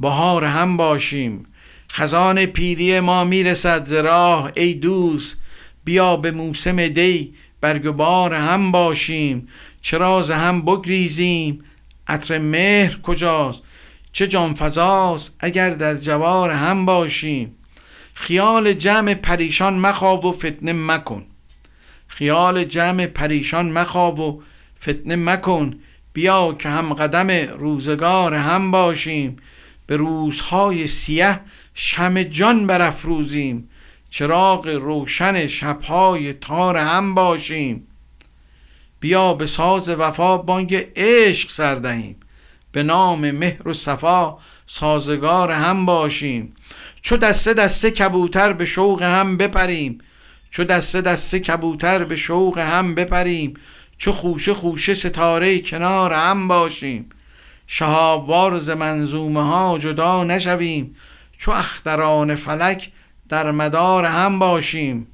بهار 0.00 0.44
هم 0.44 0.76
باشیم. 0.76 1.46
خزان 1.90 2.46
پیری 2.46 3.00
ما 3.00 3.24
می‌رسد 3.24 3.84
ز 3.84 3.92
راه 3.92 4.52
ای 4.56 4.74
دوست 4.74 5.36
بیا 5.84 6.16
به 6.16 6.30
موسم 6.30 6.88
دی 6.88 7.34
برگ 7.60 7.90
بار 7.90 8.34
هم 8.34 8.72
باشیم. 8.72 9.48
چراز 9.80 10.30
هم 10.30 10.62
بگریزیم. 10.62 11.64
عطر 12.06 12.38
مهر 12.38 12.98
کجاست؟ 13.02 13.62
چه 14.12 14.26
جان 14.26 14.54
فضاست 14.54 15.34
اگر 15.40 15.70
در 15.70 15.94
جوار 15.94 16.50
هم 16.50 16.86
باشیم. 16.86 17.56
خیال 18.14 18.72
جمع 18.72 19.14
پریشان 19.14 19.78
مخواب 19.78 20.24
و 20.24 20.32
فتنه 20.32 20.72
مکن. 20.72 21.26
خیال 22.06 22.64
جمع 22.64 23.06
پریشان 23.06 23.70
مخواب 23.70 24.20
و 24.20 24.42
فتنه 24.82 25.16
مکن. 25.16 25.74
بیا 26.12 26.52
که 26.58 26.68
هم 26.68 26.94
قدم 26.94 27.30
روزگار 27.58 28.34
هم 28.34 28.70
باشیم. 28.70 29.36
به 29.86 29.96
روزهای 29.96 30.86
سیه 30.86 31.40
شم 31.74 32.22
جان 32.22 32.66
برافروزیم. 32.66 33.68
چراغ 34.10 34.66
روشن 34.66 35.46
شبهای 35.46 36.32
تار 36.32 36.76
هم 36.76 37.14
باشیم. 37.14 37.86
بیا 39.00 39.34
به 39.34 39.46
ساز 39.46 39.88
وفا 39.88 40.38
بانگ 40.38 40.86
عشق 40.96 41.50
سردهیم 41.50 42.21
به 42.72 42.82
نام 42.82 43.30
مهر 43.30 43.68
و 43.68 43.74
صفا 43.74 44.38
سازگار 44.66 45.50
هم 45.50 45.86
باشیم. 45.86 46.54
چو 47.02 47.16
دسته 47.16 47.54
دسته 47.54 47.90
کبوتر 47.90 48.52
به 48.52 48.64
شوق 48.64 49.02
هم 49.02 49.36
بپریم. 49.36 49.98
چو 50.50 50.64
دسته 50.64 51.00
دسته 51.00 51.40
کبوتر 51.40 52.04
به 52.04 52.16
شوق 52.16 52.58
هم 52.58 52.94
بپریم. 52.94 53.54
چو 53.98 54.12
خوشه 54.12 54.54
خوشه 54.54 54.94
ستاره 54.94 55.60
کنار 55.60 56.12
هم 56.12 56.48
باشیم. 56.48 57.08
شهابوار 57.66 58.58
ز 58.58 58.70
منظومه 58.70 59.46
ها 59.46 59.78
جدا 59.78 60.24
نشویم. 60.24 60.96
چو 61.38 61.50
اختران 61.50 62.34
فلک 62.34 62.90
در 63.28 63.50
مدار 63.50 64.04
هم 64.04 64.38
باشیم. 64.38 65.06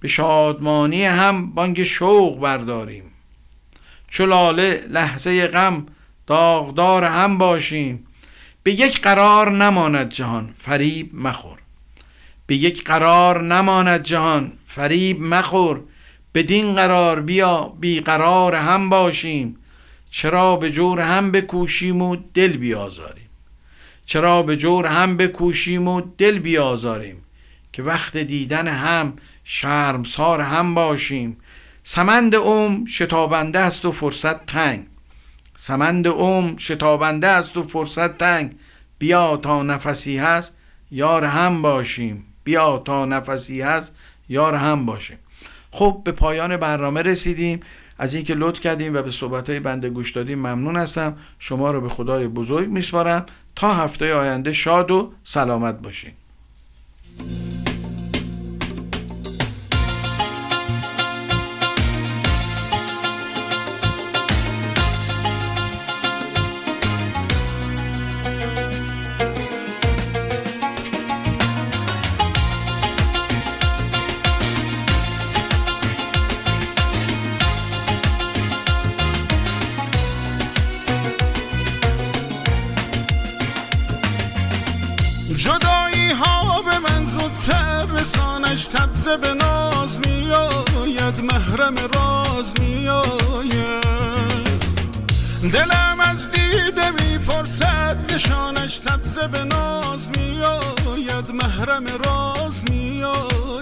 به 0.00 0.08
شادمانی 0.08 1.04
هم 1.04 1.50
بانگ 1.50 1.82
شوق 1.82 2.40
برداریم. 2.40 3.04
چو 4.08 4.26
لاله 4.26 4.84
لحظه 4.88 5.46
غم 5.46 5.86
داغدار 6.30 7.04
هم 7.04 7.38
باشیم. 7.38 8.06
به 8.62 8.72
یک 8.72 9.00
قرار 9.00 9.50
نماند 9.50 10.08
جهان 10.08 10.54
فریب 10.56 11.10
مخور. 11.14 11.58
به 12.46 12.56
یک 12.56 12.84
قرار 12.84 13.42
نماند 13.42 14.02
جهان 14.02 14.52
فریب 14.66 15.20
مخور. 15.20 15.80
بدین 16.34 16.74
قرار 16.74 17.20
بیا 17.20 17.74
بیقرار 17.80 18.54
هم 18.54 18.88
باشیم. 18.88 19.56
چرا 20.10 20.56
به 20.56 20.70
جور 20.70 21.00
هم 21.00 21.32
بکوشیم 21.32 22.02
و 22.02 22.16
دل 22.34 22.56
بیازاریم؟ 22.56 23.30
چرا 24.06 24.42
به 24.42 24.56
جور 24.56 24.86
هم 24.86 25.16
بکوشیم 25.16 25.88
و 25.88 26.00
دل 26.18 26.38
بیازاریم؟ 26.38 27.24
که 27.72 27.82
وقت 27.82 28.16
دیدن 28.16 28.68
هم 28.68 29.16
شرمسار 29.44 30.40
هم 30.40 30.74
باشیم. 30.74 31.36
سمند 31.82 32.34
اوم 32.34 32.84
شتابنده 32.84 33.58
است 33.58 33.84
و 33.84 33.92
فرصت 33.92 34.46
تنگ. 34.46 34.89
سمند 35.62 36.06
اوم 36.06 36.56
شتابنده 36.56 37.26
است 37.26 37.56
و 37.56 37.62
فرصت 37.62 38.18
تنگ. 38.18 38.56
بیا 38.98 39.36
تا 39.36 39.62
نفسی 39.62 40.18
هست 40.18 40.56
یار 40.90 41.24
هم 41.24 41.62
باشیم. 41.62 42.24
بیا 42.44 42.78
تا 42.78 43.04
نفسی 43.04 43.60
هست 43.60 43.94
یار 44.28 44.54
هم 44.54 44.86
باشیم. 44.86 45.18
خب 45.70 46.00
به 46.04 46.12
پایان 46.12 46.56
برنامه 46.56 47.02
رسیدیم. 47.02 47.60
از 47.98 48.14
اینکه 48.14 48.34
لطف 48.34 48.60
کردیم 48.60 48.94
و 48.94 49.02
به 49.02 49.10
صحبت 49.10 49.50
های 49.50 49.60
بنده 49.60 49.90
گوش 49.90 50.10
دادیم 50.10 50.38
ممنون 50.38 50.76
هستم. 50.76 51.16
شما 51.38 51.70
رو 51.70 51.80
به 51.80 51.88
خدای 51.88 52.28
بزرگ 52.28 52.68
میسپارم. 52.68 53.26
تا 53.56 53.74
هفته 53.74 54.14
آینده 54.14 54.52
شاد 54.52 54.90
و 54.90 55.12
سلامت 55.24 55.82
باشین. 55.82 56.12
جدایی 85.40 86.10
ها 86.10 86.62
به 86.62 86.78
من 86.78 87.04
زودتر 87.04 87.86
رسانش 87.86 88.64
سبزه 88.64 89.16
به 89.16 89.34
ناز 89.34 90.00
میآید 90.00 91.20
محرم 91.32 91.74
راز 91.94 92.54
میآید. 92.60 93.84
دلم 95.52 96.00
از 96.00 96.30
دیده 96.30 96.90
می‌پرسد 96.90 97.98
نشانش 98.12 98.78
سبزه 98.78 99.28
به 99.28 99.44
ناز 99.44 100.10
میآید 100.18 101.30
محرم 101.32 101.84
راز 102.04 102.64
میآید. 102.70 103.60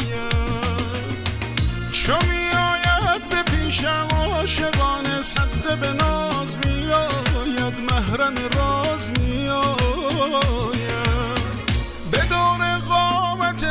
چو 1.92 2.12
میآید 2.12 3.28
به 3.30 3.42
پیشم 3.42 4.08
عاشقانه 4.16 5.22
سبزه 5.22 5.76
به 5.76 5.92
ناز 5.92 6.58
میآید 6.66 7.92
محرم 7.92 8.34
راز 8.56 9.10
میآید. 9.20 9.88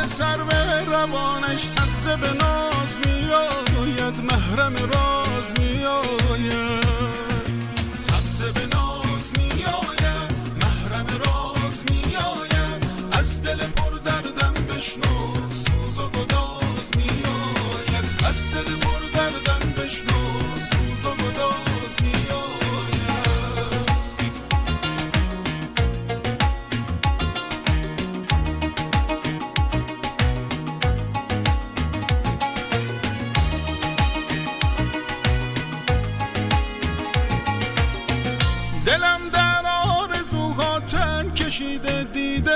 سر 0.08 0.42
به 0.42 0.84
روانش 0.84 1.60
سبز 1.60 2.06
به 2.06 2.28
ناز 2.28 2.98
می 3.06 3.30
آید 3.30 4.24
محرم 4.32 4.74
راز 4.76 5.52
می 5.60 5.84
آید 5.84 6.86
سبز 7.92 8.42
به 8.42 8.76
ناز 8.76 9.32
می 9.38 9.64
محرم 10.62 11.06
راز 11.24 11.84
میآید. 11.90 12.84
از 13.12 13.42
دل 13.42 13.56
پر 13.56 13.98
دردم 14.04 14.54
بشنو 14.54 15.34
سوز 15.50 15.98
و 15.98 16.08
گداز 16.08 16.96
می 16.96 17.22
از 18.28 18.50
دل 18.50 18.76
پر 18.76 19.18
دردم 19.18 19.72
بشنو. 19.82 20.27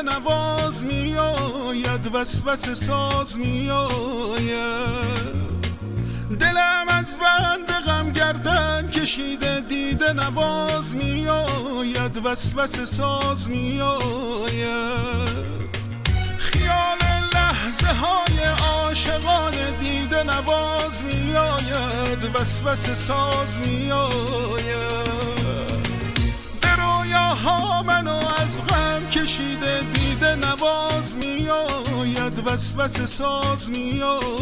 نواز 0.03 0.85
میآید 0.85 2.15
وسوسه 2.15 2.75
ساز 2.75 3.39
میآید. 3.39 4.93
دلم 6.41 6.87
از 6.89 7.19
بند 7.19 7.73
غم 7.87 8.11
گردن 8.11 8.89
کشیده 8.89 9.61
دیده 9.61 10.13
نواز 10.13 10.97
میآید 10.97 12.17
وسوسه 12.25 12.85
ساز 12.85 13.51
میآید. 13.51 14.63
خیال 16.39 16.99
لحظه 17.35 17.87
های 17.87 18.45
عاشقانه 18.69 19.71
دیده 19.83 20.23
نواز 20.23 21.05
میآید 21.05 22.31
وسوسه 22.35 22.95
ساز 22.95 23.59
میآید. 23.59 24.43
به 25.37 25.42
رویاها 27.43 27.83
منو 27.83 28.15
از 28.15 28.67
غم 28.67 29.09
کشیده 29.11 29.81
دیده 29.95 30.35
نواز 30.35 31.17
میآید 31.17 32.47
وسوسه 32.47 33.07
ساز 33.07 33.71
میآید. 33.71 34.42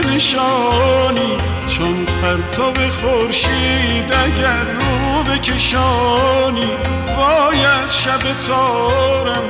نشانی 0.00 1.38
چون 1.68 2.06
پرتاب 2.22 2.76
خورشید 2.90 4.12
اگر 4.12 4.64
رو 4.64 5.22
بکشانی 5.22 6.70
وای 7.16 7.64
از 7.64 8.02
شب 8.02 8.46
تارم 8.46 9.42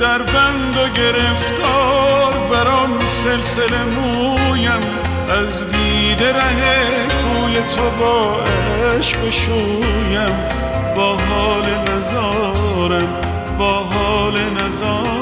در 0.00 0.18
بند 0.18 0.76
و 0.76 0.88
گرفتار 0.88 2.32
برام 2.50 3.06
سلسله 3.06 3.84
مویم. 3.84 4.82
از 5.30 5.70
دیده 5.70 6.32
ره 6.32 7.06
کوی 7.08 7.54
تو 7.54 7.90
با 7.90 8.36
عشق 8.98 9.26
بشویم. 9.26 10.36
با 10.96 11.14
حال 11.14 11.64
نزارم 11.64 13.08
با 13.58 13.72
حال 13.72 14.34
نزارم 14.34 15.19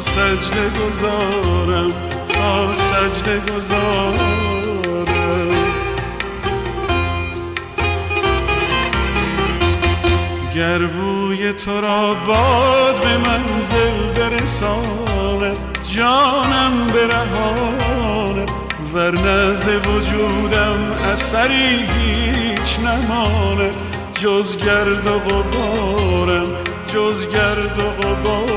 سجده 0.00 0.70
گذارم 0.70 1.92
تا 2.28 2.72
سجده 2.72 3.40
گذارم. 3.40 4.48
گر 10.54 10.78
بوی 10.78 11.52
تو 11.52 11.80
را 11.80 12.14
باد 12.14 13.00
به 13.00 13.18
منزل 13.18 14.12
برسانه 14.16 15.52
جانم 15.94 16.86
برهانه 16.94 18.46
ور 18.94 19.12
نز 19.12 19.68
وجودم 19.68 20.92
اثری 21.12 21.86
هیچ 21.98 22.78
نماند 22.78 23.74
جز 24.14 24.56
گرد 24.56 25.06
و 25.06 25.18
غبارم 25.18 26.46
جز 26.94 27.26
گرد 27.26 27.78
و 27.78 28.02
غبارم 28.02 28.47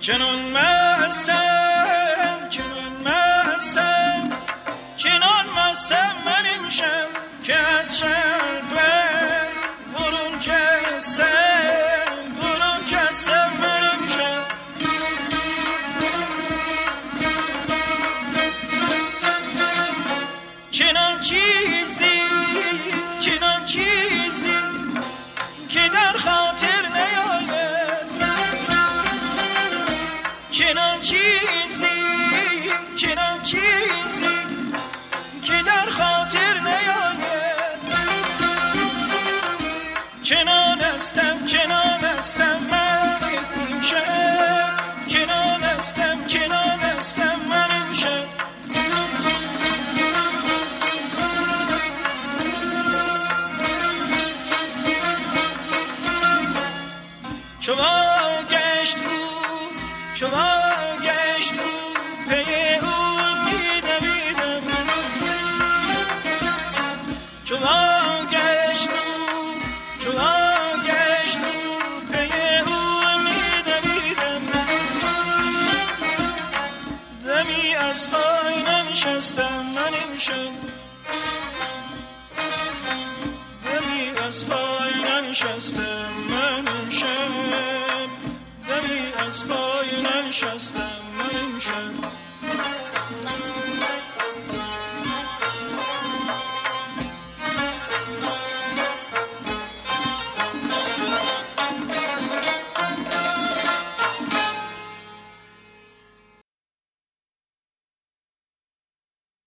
ننشستم 0.00 1.60